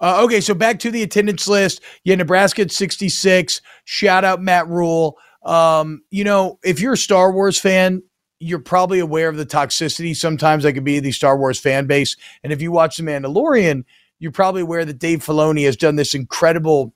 [0.00, 1.80] uh, okay, so back to the attendance list.
[2.02, 3.60] Yeah, Nebraska at 66.
[3.84, 5.16] Shout out Matt Rhule.
[5.44, 8.02] Um, you know, if you're a Star Wars fan,
[8.40, 12.16] you're probably aware of the toxicity sometimes that could be the Star Wars fan base.
[12.42, 13.84] And if you watch The Mandalorian,
[14.18, 16.94] you're probably aware that Dave Filoni has done this incredible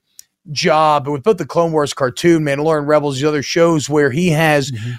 [0.50, 4.70] job with both the Clone Wars cartoon, Mandalorian Rebels, the other shows where he has
[4.70, 4.92] mm-hmm.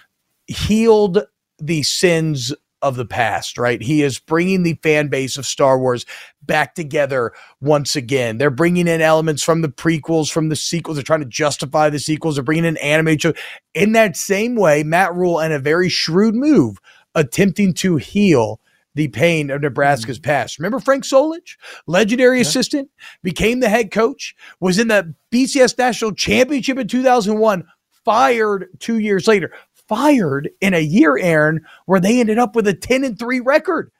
[0.47, 1.23] healed
[1.59, 3.81] the sins of the past, right?
[3.81, 6.05] He is bringing the fan base of Star Wars
[6.41, 8.37] back together once again.
[8.37, 10.97] They're bringing in elements from the prequels, from the sequels.
[10.97, 12.35] They're trying to justify the sequels.
[12.35, 13.33] They're bringing in animated show.
[13.73, 16.77] In that same way, Matt Rhule, and a very shrewd move,
[17.15, 18.59] attempting to heal
[18.95, 20.29] the pain of Nebraska's mm-hmm.
[20.29, 20.59] past.
[20.59, 21.57] Remember Frank Solich,
[21.87, 22.89] legendary assistant,
[23.23, 27.65] became the head coach, was in the BCS National Championship in 2001,
[28.03, 29.53] fired two years later.
[29.89, 33.91] Fired in a year, Aaron, where they ended up with a 10 and 3 record.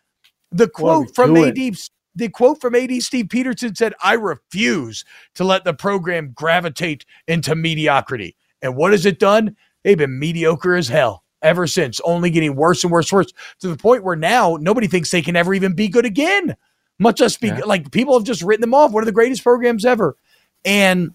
[0.52, 1.36] The What are we quote from?
[1.38, 1.58] AD
[2.16, 7.56] the quote from AD Steve Pederson said, I refuse to let the program gravitate into
[7.56, 8.36] mediocrity.
[8.62, 9.56] And what has it done?
[9.84, 13.70] They've been mediocre as hell ever since, only getting worse and worse and worse to
[13.70, 16.56] the point where now nobody thinks they can ever even be good again.
[17.00, 17.62] Much less be Yeah.
[17.66, 18.92] like people have just written them off.
[18.92, 20.18] One of the greatest programs ever.
[20.66, 21.12] And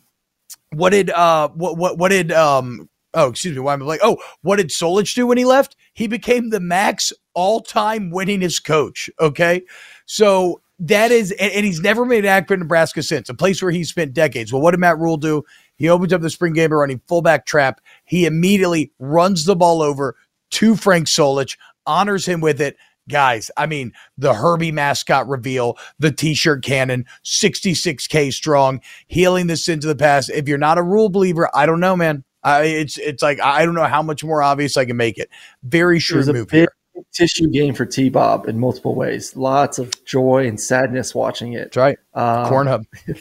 [0.72, 3.60] what did uh what what what did um Oh, excuse me.
[3.60, 4.00] Why am I like?
[4.02, 5.76] Oh, what did Solich do when he left?
[5.94, 7.00] He became the MAC
[7.34, 9.08] all-time winningest coach.
[9.20, 9.62] Okay,
[10.06, 13.70] so that is, and, and he's never made an Akron, Nebraska since a place where
[13.70, 14.52] he spent decades.
[14.52, 15.44] Well, what did Matt Rhule do?
[15.76, 17.80] He opens up the spring game by running fullback trap.
[18.04, 20.16] He immediately runs the ball over
[20.52, 21.56] to Frank Solich,
[21.86, 22.76] honors him with it.
[23.08, 29.58] Guys, I mean, the Herbie mascot reveal, the t shirt cannon, 66K strong, healing the
[29.58, 30.30] sins of the past.
[30.30, 32.24] If you're not a Rhule believer, I don't know, man.
[32.44, 35.30] I, it's it's like I don't know how much more obvious I can make it.
[35.62, 37.04] Very shrewd move big here.
[37.12, 39.34] tissue game for T Bob in multiple ways.
[39.34, 41.72] Lots of joy and sadness watching it.
[41.72, 41.98] That's right.
[42.14, 42.84] Um, Corn hub.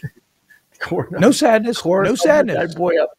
[0.79, 1.79] Corn No sadness.
[1.79, 2.71] Corn no sadness.
[2.71, 3.09] that boy up.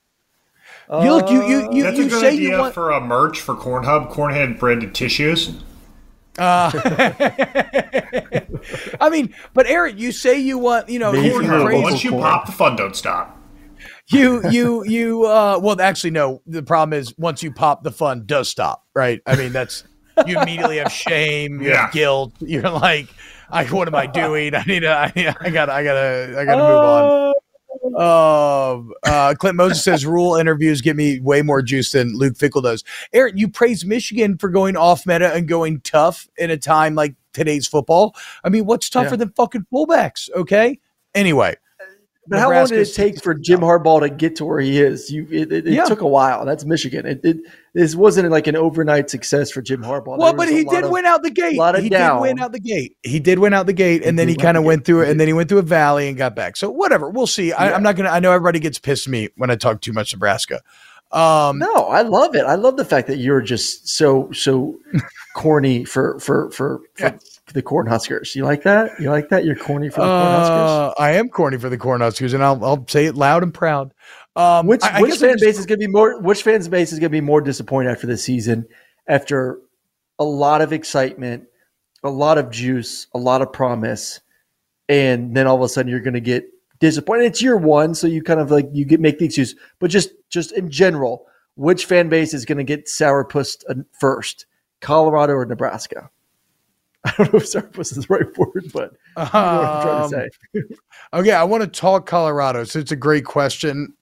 [1.03, 2.75] You look, you you you, That's you a good say idea you want.
[2.75, 4.13] for a merch for Cornhub.
[4.13, 5.51] Cornhead branded tissues.
[6.37, 6.71] Uh,
[9.01, 11.65] I mean, but Eric, you say you want, you know, Maybe you, for you a
[11.65, 13.39] praise- Once you pop, the fun don't stop.
[14.09, 16.43] You you you uh well actually no.
[16.47, 19.21] The problem is once you pop the fun does stop right?
[19.27, 19.85] I mean that's
[20.27, 21.87] you immediately have shame you Yeah.
[21.87, 22.35] have guilt.
[22.41, 23.09] You're like
[23.51, 24.55] i what am i doing?
[24.55, 27.35] I need to i, I gotta i gotta i gotta move on.
[28.77, 32.63] Um uh clint moses says Rhule interviews give me way more juice than Luke Fickell
[32.63, 32.85] does.
[33.13, 37.15] Aaron you praise michigan for going off meta and going tough in a time like
[37.33, 38.15] today's football.
[38.45, 39.17] I mean what's tougher Yeah.
[39.17, 40.79] than fucking fullbacks okay?
[41.15, 41.57] Anyway
[42.27, 45.11] But how long did it take for Jim Harbaugh to get to where he is?
[45.11, 45.85] You, it, it, it Yeah.
[45.85, 46.47] took a while.
[46.47, 47.05] That's Michigan.
[47.05, 47.37] It, it
[47.75, 50.17] this wasn't like an overnight success for Jim Harbaugh.
[50.17, 51.53] Well, but he did of- win out the gate.
[51.81, 52.17] he down.
[52.17, 52.97] did win out the gate.
[53.03, 55.21] He did win out the gate, and then he kind of went through it, and
[55.21, 56.57] then he went through a valley and got back.
[56.57, 57.53] So whatever, we'll see.
[57.53, 57.75] I, Yeah.
[57.77, 58.09] I'm not gonna.
[58.11, 60.63] I know everybody gets pissed at me when I talk too much Nebraska.
[61.13, 62.45] Um, No, I love it.
[62.45, 64.79] I love the fact that you're just so so
[65.37, 67.19] corny for for for, for
[67.55, 68.35] the Cornhuskers.
[68.35, 68.91] You like that?
[69.01, 69.45] You like that?
[69.45, 70.89] You're corny for the Cornhuskers.
[70.91, 73.95] uh, I am corny for the Cornhuskers, and I'll, I'll say it loud and proud.
[74.37, 76.21] Um, Which I- I which fan just- base is going to be more?
[76.21, 78.67] Which fans base is going to be more disappointed after this season?
[79.09, 79.61] After
[80.19, 81.45] a lot of excitement,
[82.03, 84.21] a lot of juice, a lot of promise,
[84.89, 86.45] and then all of a sudden you're going to get
[86.81, 87.25] disappointed.
[87.27, 89.55] It's year one, so you kind of like you get make the excuse.
[89.79, 94.47] But just just in general, which fan base is going to get sourpussed uh, first?
[94.81, 96.11] Colorado or Nebraska?
[97.07, 100.31] I don't know if sourpuss is the right word, but what I'm trying Um, to
[100.55, 100.63] say.
[101.13, 103.95] Okay, I want to talk Colorado, so it's a great question.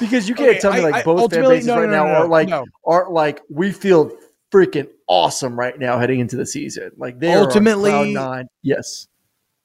[0.00, 2.06] Because you can't Okay, tell me like I- both fan bases no, right no, now
[2.06, 2.50] no, are like
[2.84, 4.10] aren't like we feel
[4.52, 6.90] freaking awesome right now heading into the season.
[6.96, 8.48] Like they Ultimately- are nine.
[8.62, 9.06] Yes.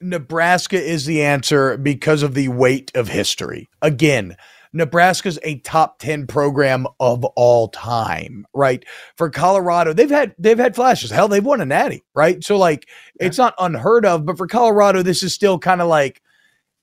[0.02, 3.70] Nebraska is the answer because of the weight of history.
[3.82, 4.38] Again,
[4.72, 8.86] Nebraska's a top 10 program of all time, right?
[9.18, 11.10] For Colorado, they've had they've had flashes.
[11.10, 12.44] Hell, they've won a natty, right?
[12.44, 12.88] So like
[13.20, 16.22] it's not unheard of, but for Colorado, this is still kind of like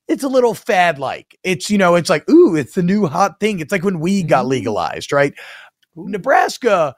[0.08, 1.38] it's a little fad like.
[1.44, 3.60] It's you know, it's like, ooh, it's the new hot thing.
[3.60, 4.50] It's like when weed got mm-hmm.
[4.50, 5.34] legalized, right?
[5.94, 6.94] Nebraska,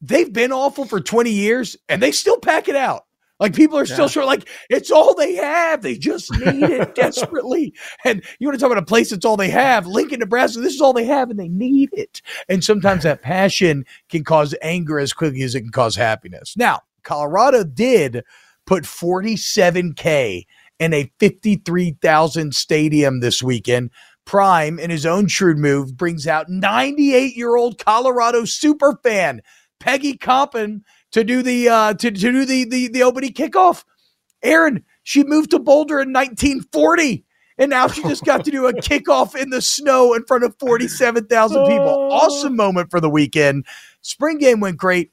[0.00, 3.04] they've been awful for 20 years and they still pack it out.
[3.40, 4.10] Like people are still Yeah.
[4.10, 4.26] short.
[4.26, 5.82] Like it's all they have.
[5.82, 7.74] They just need it desperately.
[8.04, 9.86] And you want to talk about a place that's all they have?
[9.86, 10.60] Lincoln, Nebraska.
[10.60, 12.20] This is all they have, and they need it.
[12.48, 16.54] And sometimes that passion can cause anger as quickly as it can cause happiness.
[16.56, 18.22] Now, Colorado did
[18.66, 20.44] put 47k
[20.78, 23.90] in a 53,000 stadium this weekend.
[24.26, 29.40] Prime, in his own shrewd move, brings out 98 year old Colorado super fan
[29.80, 30.82] Peggy Coppom
[31.12, 33.84] to do the uh, to, to do the, the the opening kickoff.
[34.42, 37.24] Aaron, she moved to Boulder in 1940.
[37.58, 40.56] And now she just got to do a kickoff in the snow in front of
[40.58, 42.08] 47,000 people.
[42.10, 43.66] Awesome moment for the weekend.
[44.00, 45.10] Spring game went great.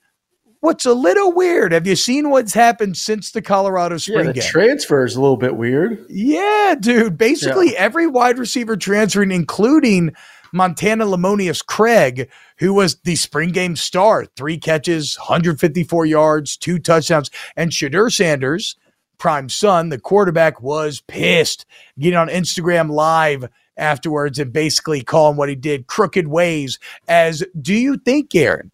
[0.62, 1.74] What's a little weird?
[1.74, 4.43] Have you seen what's happened since the Colorado Yeah, spring the game?
[4.43, 6.06] transfer is a little bit weird.
[6.08, 7.18] Yeah, dude.
[7.18, 10.16] Basically, every wide receiver transferring, including
[10.54, 12.30] Montana Lemonious-Craig,
[12.60, 18.76] who was the spring game star, three catches, 154 yards, two touchdowns, and Shedeur Sanders,
[19.18, 21.66] prime son, the quarterback, was pissed,
[21.99, 23.47] getting on Instagram live
[23.78, 26.80] afterwards and basically calling what he did crooked ways.
[27.08, 28.72] As do you think, Aaron?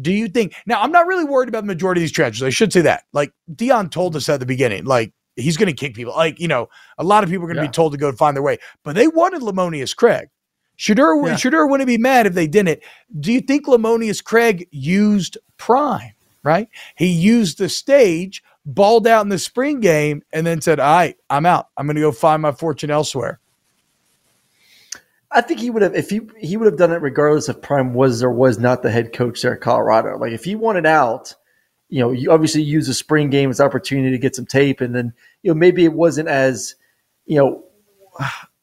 [0.00, 0.80] Do you think now?
[0.80, 2.44] I'm not really worried about the majority of these transfers.
[2.44, 3.02] I should say that.
[3.12, 6.14] Like Deion told us at the beginning, like he's going to kick people.
[6.14, 6.68] Like you know,
[6.98, 7.68] a lot of people are going to Yeah.
[7.68, 10.28] be told to go find their way, but they wanted Lemonious-Craig.
[10.78, 11.34] Shedeur, Yeah.
[11.34, 12.80] Shedeur wouldn't be mad if they didn't.
[13.18, 16.12] Do you think Lemonious-Craig used prime?
[16.44, 20.86] Right, he used the stage, balled out in the spring game, and then said, "All
[20.86, 21.66] right, I'm out.
[21.76, 23.40] I'm going to go find my fortune elsewhere."
[25.30, 27.92] I think he would have if he he would have done it regardless if Prime
[27.92, 30.16] was or was not the head coach there at Colorado.
[30.16, 31.34] Like if he wanted out,
[31.90, 34.94] you know, you obviously use the spring game as opportunity to get some tape, and
[34.94, 35.12] then
[35.42, 36.76] you know maybe it wasn't as
[37.26, 37.64] you know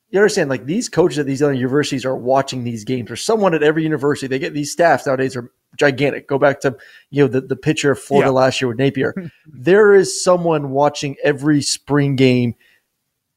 [0.09, 3.53] you understand, like these coaches at these other universities are watching these games, or someone
[3.53, 4.27] at every university.
[4.27, 6.27] They get these staffs nowadays are gigantic.
[6.27, 6.75] Go back to
[7.09, 8.33] you know the the pitcher of Florida Yeah.
[8.33, 9.13] last year with Napier.
[9.47, 12.55] there is someone watching every spring game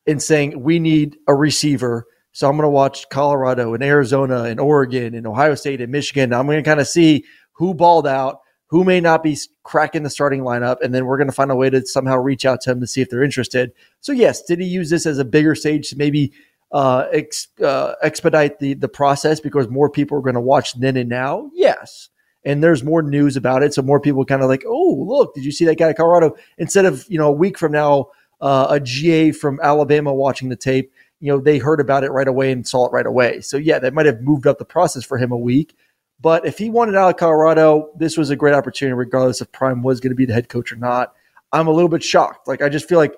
[0.06, 2.06] and saying we need a receiver.
[2.32, 6.32] So I'm going to watch Colorado and Arizona and Oregon and Ohio State and Michigan.
[6.32, 10.10] I'm going to kind of see who balled out, who may not be cracking the
[10.10, 12.70] starting lineup, and then we're going to find a way to somehow reach out to
[12.70, 13.72] them to see if they're interested.
[14.00, 16.32] So yes, did he use this as a bigger stage to maybe
[16.72, 20.96] uh, ex, uh, expedite the the process because more people are going to watch then
[20.96, 21.50] and now?
[21.54, 22.08] Yes.
[22.44, 25.44] And there's more news about it, so more people kind of like, oh, look, did
[25.44, 26.36] you see that guy at Colorado?
[26.56, 28.08] Instead of you know a week from now,
[28.40, 32.28] uh, a GA from Alabama watching the tape, you know they heard about it right
[32.28, 33.40] away and saw it right away.
[33.40, 35.74] So yeah, that might have moved up the process for him a week.
[36.20, 39.82] But if he wanted out of Colorado, this was a great opportunity, regardless if Prime
[39.82, 41.14] was going to be the head coach or not.
[41.52, 42.48] I'm a little bit shocked.
[42.48, 43.14] Like I just feel like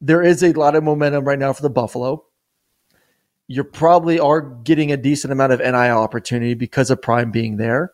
[0.00, 2.24] there is a lot of momentum right now for the Buffalo.
[3.48, 7.92] You probably are getting a decent amount of NIL opportunity because of Prime being there.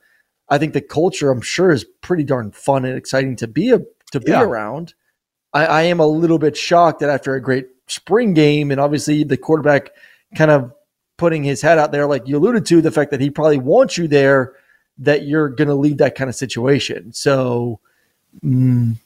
[0.48, 3.78] I think the culture, I'm sure, is pretty darn fun and exciting to be a,
[4.12, 4.42] to be Yeah.
[4.42, 4.94] around.
[5.52, 9.22] I, I am a little bit shocked that after a great spring game, and obviously
[9.24, 9.90] the quarterback
[10.34, 10.72] kind of
[11.16, 13.96] putting his head out there, like you alluded to, the fact that he probably wants
[13.96, 14.54] you there,
[14.98, 17.12] that you're going to leave that kind of situation.
[17.12, 17.78] So,
[18.44, 18.96] mm,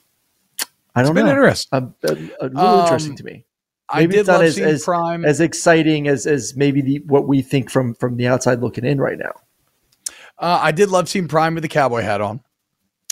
[0.95, 1.31] I don't been know.
[1.31, 1.93] interesting.
[2.03, 3.45] A, uh, uh, really Um, interesting to me.
[3.91, 5.25] I Maybe did it's not love as as, Prime.
[5.25, 8.99] as exciting as as maybe the what we think from from the outside looking in
[8.99, 9.33] right now.
[10.37, 12.41] Uh, I did love seeing Prime with the cowboy hat on.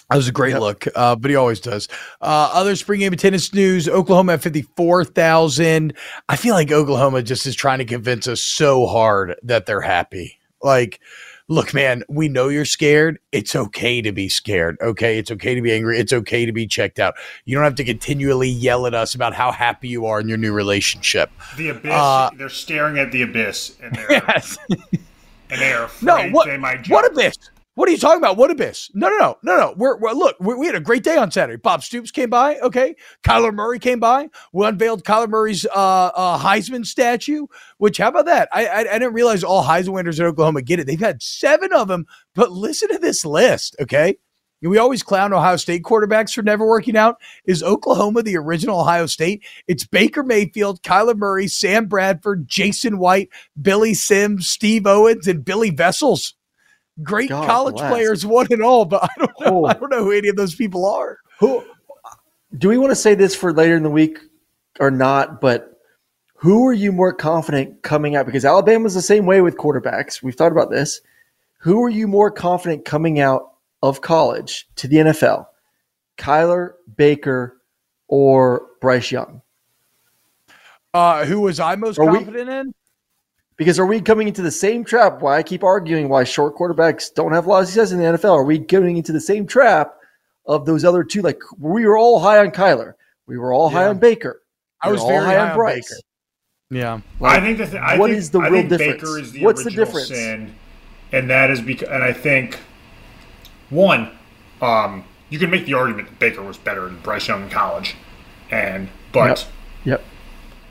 [0.09, 1.89] That was a great look, uh, but he always does.
[2.21, 5.93] Uh, other spring game attendance news: Oklahoma at fifty-four thousand.
[6.29, 10.39] I feel like Oklahoma just is trying to convince us so hard that they're happy.
[10.61, 11.01] Like,
[11.49, 13.19] look, man, we know you're scared.
[13.31, 14.77] It's okay to be scared.
[14.81, 15.99] Okay, it's okay to be angry.
[15.99, 17.15] It's okay to be checked out.
[17.45, 20.37] You don't have to continually yell at us about how happy you are in your
[20.37, 21.31] new relationship.
[21.57, 21.91] The abyss.
[21.91, 24.57] Uh, they're staring at the abyss, and they're Yes.
[24.69, 26.47] and they are No, what?
[26.47, 26.89] they might jump.
[27.03, 27.37] What abyss?
[27.77, 28.37] What are you talking about?
[28.37, 28.89] What abyss?
[28.95, 29.73] No, no, no, no, no.
[29.77, 30.35] We're, we're look.
[30.39, 31.57] we we had a great day on Saturday.
[31.61, 32.57] Bob Stoops came by.
[32.57, 34.29] Okay, Kyler Murray came by.
[34.51, 37.45] We unveiled Kyler Murray's uh, uh, Heisman statue.
[37.77, 38.49] Which, how about that?
[38.51, 40.87] I, I I didn't realize all Heisman winners in Oklahoma get it.
[40.87, 42.07] They've had seven of them.
[42.33, 43.75] But listen to this list.
[43.79, 44.17] Okay,
[44.63, 47.17] we always clown Ohio State quarterbacks for never working out.
[47.45, 49.45] Is Oklahoma the original Ohio State?
[49.67, 53.29] It's Baker Mayfield, Kyler Murray, Sam Bradford, Jason White,
[53.61, 56.33] Billy Sims, Steve Owens, and Billy Vessels.
[57.03, 57.91] Great God college bless.
[57.91, 59.45] players, one and all, but I don't know.
[59.45, 59.65] Oh.
[59.65, 61.17] I don't know who any of those people are.
[61.39, 61.63] Who
[62.57, 64.17] do we want to say this for later in the week
[64.79, 65.39] or not?
[65.41, 65.79] But
[66.37, 68.25] who are you more confident coming out?
[68.25, 70.21] Because Alabama's the same way with quarterbacks.
[70.23, 71.01] We've thought about this.
[71.59, 73.51] Who are you more confident coming out
[73.83, 75.45] of college to the NFL?
[76.17, 77.61] Kyler, Baker,
[78.07, 79.41] or Bryce Young?
[80.93, 82.73] Uh, who was I most Are we- confident in?
[83.57, 85.21] Because are we coming into the same trap?
[85.21, 88.05] Why I keep arguing why short quarterbacks don't have a lot of success in the
[88.05, 88.33] NFL?
[88.35, 89.95] Are we getting into the same trap
[90.45, 91.21] of those other two?
[91.23, 92.93] Like we were all high on Kyler,
[93.25, 94.43] we were all high on Baker.
[94.81, 95.95] I we was all very high on Baker.
[96.69, 96.99] Yeah.
[97.21, 99.01] I think the th- I what think, is the I real think difference?
[99.01, 100.07] Baker is the What's the difference?
[100.09, 100.53] sin,
[101.11, 102.59] and that is because, and I think
[103.71, 104.11] one,
[104.61, 107.95] um, you can make the argument that Baker was better than Bryce Young in college,
[108.51, 109.47] and but
[109.85, 110.03] Yep.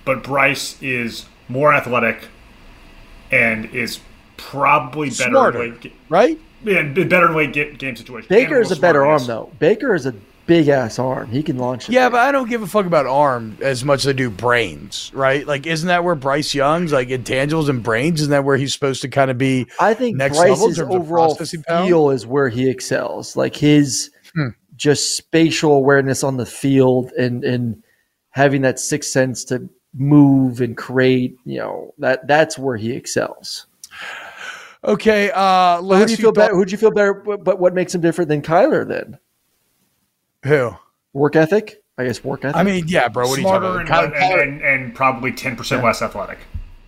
[0.05, 2.29] but Bryce is more athletic
[3.31, 4.01] and is
[4.37, 6.39] probably better Smarter, in late, right?
[6.65, 8.29] yeah, better in late ga- game situations.
[8.29, 9.53] Baker is a better arm smartness.
[9.53, 9.59] though.
[9.59, 10.15] Baker is a
[10.47, 11.29] big ass arm.
[11.31, 11.93] He can launch it.
[11.93, 15.11] Yeah, but I don't give a fuck about arm as much as I do brains,
[15.15, 15.45] right?
[15.47, 18.21] Like, isn't that where Bryce Young's like intangibles and brains?
[18.21, 19.67] Isn't that where he's supposed to kind of be?
[19.81, 21.87] I think next level Bryce's terms overall processing power?
[21.87, 23.37] feel is where he excels.
[23.37, 24.49] Like his Hmm.
[24.77, 27.83] just spatial awareness on the field and and
[28.31, 31.37] having that sixth sense to move and create.
[31.45, 33.67] You know that that's where he excels.
[34.85, 36.55] Okay, uh, So who do you feel thought- better?
[36.55, 37.15] Who do you feel better?
[37.15, 39.19] But but what makes him different than Kyler then?
[40.45, 40.77] Who?
[41.13, 42.23] Work ethic, I guess.
[42.23, 42.57] Work ethic.
[42.57, 43.27] I mean, yeah, bro.
[43.27, 44.13] What are you Smarter talking and, about?
[44.15, 46.39] Kyler, and, and, and probably ten percent less athletic.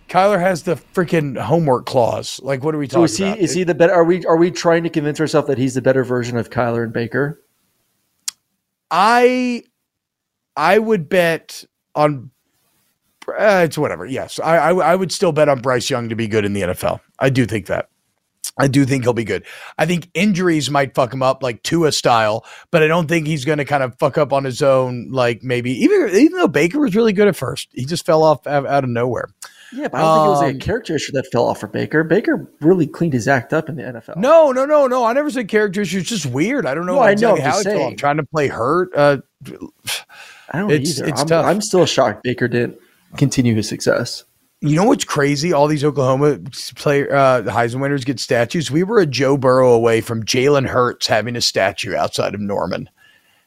[0.07, 2.39] Kyler has the freaking homework clause.
[2.41, 3.37] Like, what are we so talking is he about?
[3.39, 3.93] is he the better?
[3.93, 6.83] Are we are we trying to convince ourselves that he's the better version of Kyler
[6.83, 7.43] and Baker?
[8.91, 9.63] I
[10.55, 11.63] I would bet
[11.95, 12.31] on
[13.37, 14.05] uh, it's whatever.
[14.05, 16.61] Yes, I, I I would still bet on Bryce Young to be good in the
[16.61, 16.99] NFL.
[17.19, 17.89] I do think that.
[18.57, 19.45] I do think he'll be good.
[19.77, 23.45] I think injuries might fuck him up, like Tua style, but I don't think he's
[23.45, 25.11] going to kind of fuck up on his own.
[25.11, 28.45] Like maybe even even though Baker was really good at first, he just fell off
[28.47, 29.29] out, out of nowhere.
[29.71, 31.67] Yeah, but I don't think it was Um, a character issue that fell off for
[31.67, 32.03] Baker.
[32.03, 34.17] Baker really cleaned his act up in the NFL.
[34.17, 35.05] No, no, no, no.
[35.05, 35.99] I never said character issue.
[35.99, 36.65] It's just weird.
[36.65, 38.89] I don't know No, I know, I'm how fell Trying to play hurt.
[38.95, 39.17] Uh,
[40.51, 41.07] I don't It's- either.
[41.09, 41.45] it's I'm, tough.
[41.45, 42.79] I'm still shocked Baker didn't
[43.17, 44.25] continue his success.
[44.61, 45.53] You know what's crazy?
[45.53, 46.39] All these Oklahoma
[46.75, 48.69] player uh, Heisman winners get statues.
[48.69, 52.89] We were a Joe Burrow away from Jalen Hurts having a statue outside of Norman.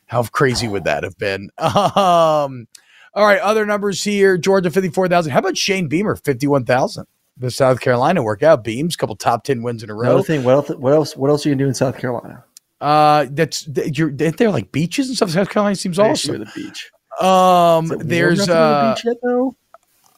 [0.06, 1.50] How crazy would that have been?
[1.58, 2.66] Um,
[3.14, 5.32] all right, other numbers here: Georgia fifty-four thousand.
[5.32, 7.06] How about Shane Beamer fifty-one thousand?
[7.36, 10.12] The South Carolina workout Beams, couple top ten wins in a row.
[10.12, 10.68] Another thing, what else?
[10.70, 11.16] What else?
[11.16, 12.44] What else are you gonna do in South Carolina?
[12.80, 15.30] Uh, that's th- you're ain't there like beaches and stuff.
[15.30, 16.38] South Carolina seems awesome.
[16.40, 16.90] the beach.
[17.20, 19.56] Um, there's enough to go the uh, though?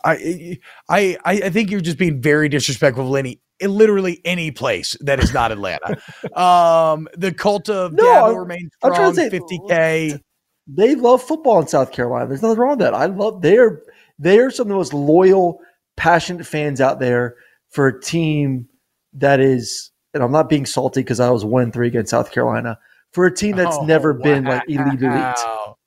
[0.06, 3.40] I, I, I think you're just being very disrespectful, Lenny.
[3.60, 5.96] In literally any place that is not Atlanta.
[6.38, 9.14] um, the cult of No, Dabo remains strong.
[9.14, 10.20] say- 50k.
[10.66, 12.26] They love football in South Carolina.
[12.26, 12.94] There's nothing wrong with that.
[12.94, 13.82] I love they're
[14.18, 15.60] they're some of the most loyal,
[15.96, 17.36] passionate fans out there
[17.70, 18.66] for a team
[19.12, 19.90] that is.
[20.14, 22.78] And I'm not being salty because I was one three against South Carolina
[23.12, 25.36] for a team that's Oh, never been like elite elite.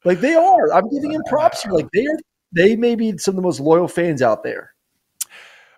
[0.06, 0.74] Like they are.
[0.74, 1.72] I'm giving him props here.
[1.72, 2.18] Like they are.
[2.54, 4.74] They may be some of the most loyal fans out there.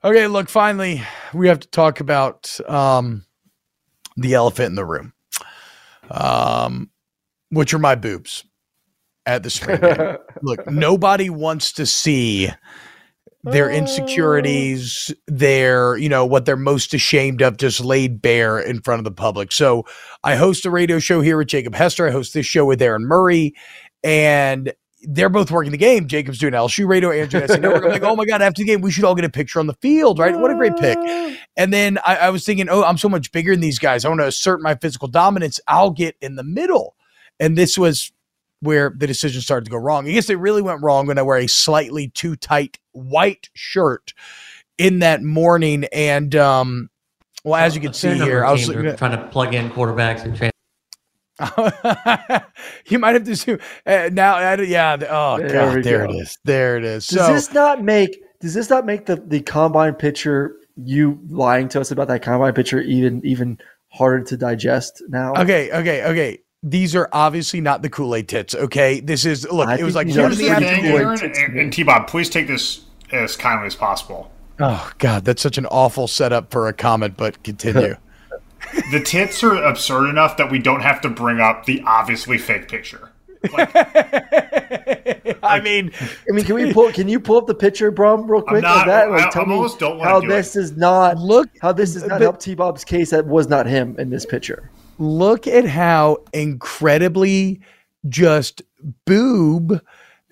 [0.04, 1.02] Okay, look, finally,
[1.34, 3.26] we have to talk about um,
[4.16, 5.14] the elephant in the room,
[6.10, 6.90] um,
[7.50, 8.46] which are my boobs
[9.26, 9.80] at the screen.
[10.42, 12.50] look, nobody wants to see
[13.44, 19.00] their insecurities, their, you know, what they're most ashamed of just laid bare in front
[19.00, 19.52] of the public.
[19.52, 19.86] So
[20.24, 22.08] I host a radio show here with Jacob Hester.
[22.08, 23.54] I host this show with Aaron Murray.
[24.04, 24.74] And
[25.04, 26.08] they're both working the game.
[26.08, 27.84] Jacob's doing LSU radio, Andrew SC Network.
[27.84, 29.68] I'm like, oh my God, after the game, we should all get a picture on
[29.68, 30.38] the field, right?
[30.38, 30.98] What a great pick.
[31.56, 34.04] And then I, I was thinking, oh, I'm so much bigger than these guys.
[34.04, 35.60] I want to assert my physical dominance.
[35.68, 36.96] I'll get in the middle.
[37.40, 38.12] And this was
[38.62, 40.08] where the decision started to go wrong.
[40.08, 44.14] I guess it really went wrong when I wear a slightly too tight white shirt
[44.78, 45.86] in that morning.
[45.94, 46.90] And um,
[47.46, 50.36] well, as you can see number here, I was trying to plug in quarterbacks and
[50.36, 50.52] trans-
[52.88, 54.36] you might have to zoom uh, now.
[54.36, 54.98] I, yeah.
[55.10, 56.14] Oh There God, there go.
[56.14, 56.38] it is.
[56.44, 57.08] There it is.
[57.08, 61.68] Does so this not make does this not make the, the combine picture you lying
[61.70, 63.58] to us about that combine picture even even
[63.90, 65.34] harder to digest now?
[65.36, 66.40] okay, okay, okay.
[66.62, 68.54] These are obviously not the Kool Aid tits.
[68.54, 69.70] Okay, this is look.
[69.70, 71.52] I it was like think these one are of the Here's the pretty thing, Aaron
[71.52, 72.82] and, and T-Bob, please take this
[73.14, 74.30] as kindly as possible.
[74.60, 77.16] Oh God, that's such an awful setup for a comment.
[77.16, 77.96] But continue.
[78.92, 82.68] The tits are absurd enough that we don't have to bring up the obviously fake
[82.68, 83.12] picture.
[85.42, 86.92] I mean, I mean, can we pull?
[86.92, 88.62] Can you pull up the picture, Brum, real quick?
[88.62, 89.10] not- that?
[89.12, 90.60] Like, I- tell I me don't wanna how do this it.
[90.60, 93.12] does not Look- how this is not help T Bob's case.
[93.12, 94.70] That was not him in this picture.
[94.98, 97.62] look at how incredibly
[98.10, 98.62] just
[99.06, 99.82] boob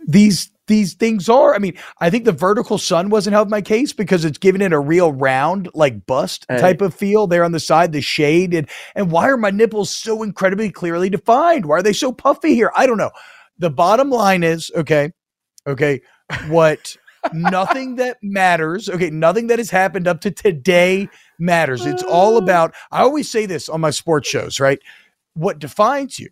[0.05, 1.55] these these things are.
[1.55, 4.73] I mean, I think the vertical sun wasn't helping my case because it's giving it
[4.73, 6.59] a real round, like bust Hey.
[6.59, 8.53] type of feel there on the side, the shade.
[8.53, 11.65] And and why are my nipples so incredibly clearly defined?
[11.65, 12.71] Why are they so puffy here?
[12.75, 13.11] I don't know.
[13.57, 15.11] The bottom line is okay,
[15.65, 16.01] okay,
[16.47, 16.95] what
[17.33, 21.09] nothing that matters, okay, nothing that has happened up to today
[21.39, 21.85] matters.
[21.85, 22.41] It's all uh.
[22.41, 24.79] about, I always say this on my sports shows, right?
[25.33, 26.29] What defines you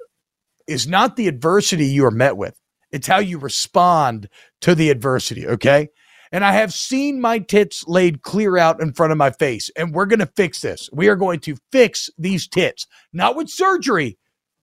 [0.68, 2.60] is not the adversity you are met with,
[2.96, 4.30] it's how you respond
[4.62, 5.90] to the adversity, okay?
[6.32, 9.94] And I have seen my tits laid clear out in front of my face, and
[9.94, 10.90] we're going to fix this.
[10.92, 14.18] We are going to fix these tits, not with surgery,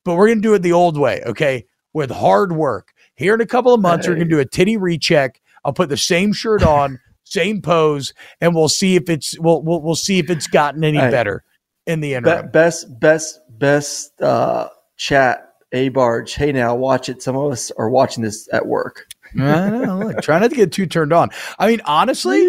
[0.05, 1.65] but we're going to do it the old way, okay?
[1.93, 2.93] With hard work.
[3.15, 5.41] Here in a couple of months, we're going to do a titty recheck.
[5.65, 9.81] I'll put the same shirt on, same pose, and we'll see if it's we'll we'll,
[9.83, 11.11] we'll see if it's gotten any Hey.
[11.11, 11.45] better
[11.87, 15.52] in the Be- best, best, best uh, chat.
[15.73, 16.35] A barge.
[16.35, 17.23] Hey, now watch it.
[17.23, 19.07] Some of us are watching this at work.
[19.39, 21.31] I know, look, try not to get too turned on.
[21.59, 22.41] I mean, honestly,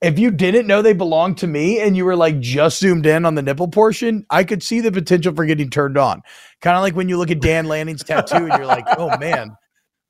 [0.00, 3.24] if you didn't know they belonged to me and you were like just zoomed in
[3.24, 6.22] on the nipple portion, I could see the potential for getting turned on.
[6.60, 9.56] Kind of like when you look at Dan Lanning's tattoo and you're like, oh man,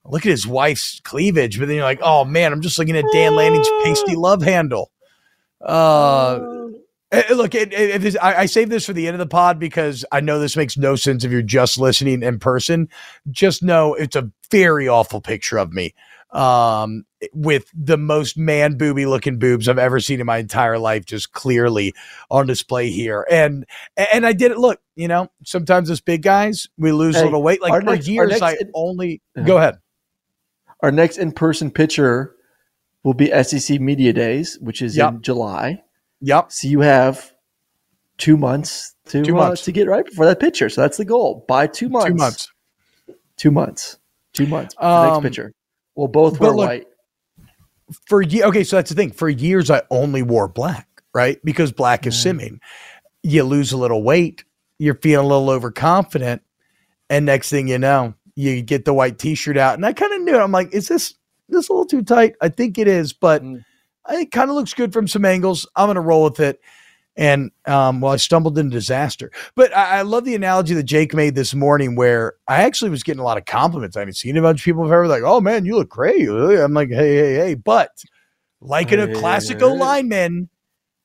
[0.04, 1.58] look at his wife's cleavage.
[1.58, 4.90] But then you're like, oh man, I'm just looking at Dan Lanning's pasty love handle.
[5.62, 6.53] Uh,
[7.34, 9.58] look, it, it, it is- I, I save this for the end of the pod
[9.58, 12.88] because I know this makes no sense if you're just listening in person.
[13.30, 15.94] Just know it's a very awful picture of me
[16.32, 21.04] um, with the most man booby looking boobs I've ever seen in my entire life,
[21.04, 21.94] just clearly
[22.30, 23.26] on display here.
[23.30, 23.64] And
[23.96, 24.58] and I did it.
[24.58, 27.62] Look, you know, sometimes as big guys we lose a little weight.
[27.62, 29.44] Like for next- years, I only Yeah.
[29.44, 29.78] go ahead.
[30.80, 32.34] Our next in-person picture
[33.04, 35.12] will be SEC Media Days, which is Yep.
[35.14, 35.82] in July.
[36.24, 36.52] Yep.
[36.52, 37.32] So you have
[38.18, 40.68] two months to Two uh, to get right before that picture.
[40.70, 41.44] So that's the goal.
[41.46, 42.08] By two months.
[42.08, 42.48] Two months.
[43.36, 43.98] Two months.
[44.32, 44.74] Two months.
[44.76, 45.52] the next Um, picture.
[45.96, 46.86] We'll both were look, white.
[48.06, 49.10] for ye- okay, so that's the thing.
[49.12, 51.38] For years, I only wore black, right?
[51.44, 52.58] Because black is simming.
[53.22, 54.44] You lose a little weight,
[54.78, 56.42] you're feeling a little overconfident,
[57.10, 60.22] and next thing you know, you get the white T-shirt out, and I kind of
[60.22, 60.40] knew it.
[60.40, 61.14] I'm like, is this
[61.48, 62.34] this a little too tight?
[62.40, 63.64] I think it is, but Mm.
[64.10, 65.66] It kind of looks good from some angles.
[65.76, 66.60] I'm going to roll with it.
[67.16, 69.30] And um, well, I stumbled into disaster.
[69.54, 73.04] But I, I, love the analogy that Jake made this morning, where I actually was
[73.04, 73.96] getting a lot of compliments.
[73.96, 76.74] I haven't seen a bunch of people ever like, "Oh man, you look great." I'm
[76.74, 78.02] like, "Hey, hey, hey!" But
[78.60, 80.48] like in a classical lineman,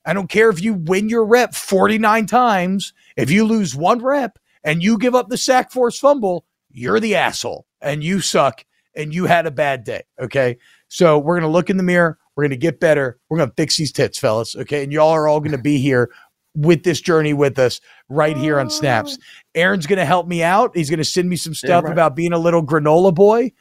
[0.06, 2.94] I don't care if you win your rep 49 times.
[3.16, 7.16] If you lose one rep and you give up the sack force fumble, you're the
[7.16, 10.04] asshole and you suck and you had a bad day.
[10.20, 10.58] Okay.
[10.88, 12.18] So we're going to look in the mirror.
[12.40, 13.20] We're going to get better.
[13.28, 14.56] We're going to fix these tits, fellas.
[14.56, 14.82] Okay.
[14.82, 16.10] And y'all are all going to be here
[16.56, 19.18] with this journey with us right here on Snaps.
[19.56, 20.72] Aaron's going to help me out.
[20.74, 21.92] He's going to send me some stuff yeah, right.
[21.92, 23.52] about being a little granola boy.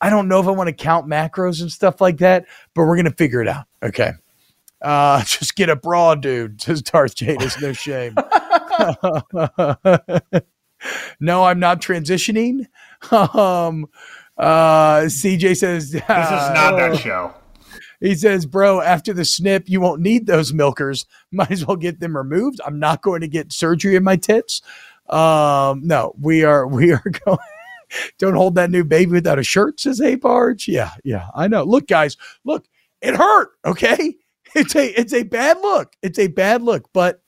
[0.00, 2.94] I don't know if I want to count macros and stuff like that, but we're
[2.94, 3.64] going to figure it out.
[3.82, 4.12] Okay.
[4.82, 7.60] Uh, just get a bra, dude, says Darth Jadis.
[7.60, 8.14] No shame.
[11.18, 12.66] no, I'm not transitioning.
[13.10, 13.88] Um,
[14.36, 17.34] uh, CJ says, This is not that uh, show.
[18.00, 21.06] He says, Bro, after the snip, you won't need those milkers.
[21.32, 22.60] Might as well get them removed.
[22.64, 24.62] I'm not going to get surgery in my tits.
[25.08, 27.38] Um, no, we are, we are going.
[28.18, 30.68] Don't hold that new baby without a shirt, says Hey Barge.
[30.68, 31.64] Yeah, yeah, I know.
[31.64, 32.66] Look, guys, look,
[33.00, 33.50] it hurt.
[33.64, 34.16] Okay.
[34.54, 35.92] It's a it's a bad look.
[36.00, 36.90] It's a bad look.
[36.94, 37.22] But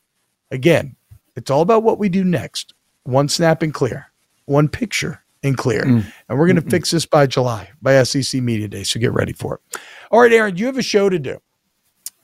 [0.50, 0.96] again,
[1.36, 2.72] it's all about what we do next.
[3.04, 4.06] One snap and clear.
[4.46, 5.82] One picture and clear.
[5.82, 6.10] Mm.
[6.28, 8.84] And we're going to fix this by July, by SEC Media Day.
[8.84, 9.80] So get ready for it.
[10.10, 11.38] All right, Aaron, you have a show to do.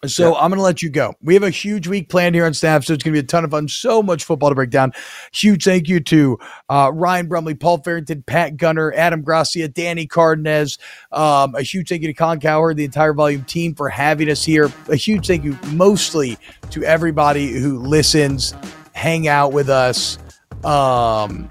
[0.04, 0.38] So yeah.
[0.38, 1.14] I'm going to let you go.
[1.22, 3.26] We have a huge week planned here on staff, so it's going to be a
[3.26, 3.66] ton of fun.
[3.66, 4.92] So much football to break down.
[5.32, 10.78] Huge thank you to uh, Ryan Brumley, Paul Farrington, Pat Gunner, Adam Gracia, Danny Cardenas.
[11.12, 14.44] Um, a huge thank you to Colin Cowherd, the entire Volume team for having us
[14.44, 14.70] here.
[14.88, 16.38] A huge thank you mostly
[16.70, 18.54] to everybody who listens,
[18.92, 20.18] hang out with us.
[20.62, 21.48] Um,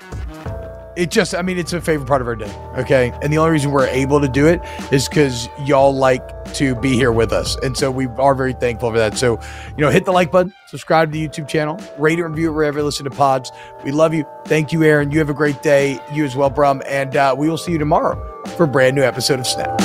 [0.95, 2.53] it just, I mean, it's a favorite part of our day.
[2.77, 3.11] Okay.
[3.21, 6.93] And the only reason we're able to do it is because y'all like to be
[6.93, 7.57] here with us.
[7.57, 9.17] And so we are very thankful for that.
[9.17, 9.39] So,
[9.77, 12.53] you know, hit the like button, subscribe to the YouTube channel, rate and review it
[12.53, 13.51] wherever you listen to pods.
[13.83, 14.25] We love you.
[14.45, 15.11] Thank you, Aaron.
[15.11, 15.99] You have a great day.
[16.13, 16.81] You as well, Brum.
[16.87, 19.79] And uh, we will see you tomorrow for a brand new episode of Snap.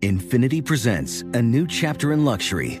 [0.00, 2.80] Infiniti presents a new chapter in luxury,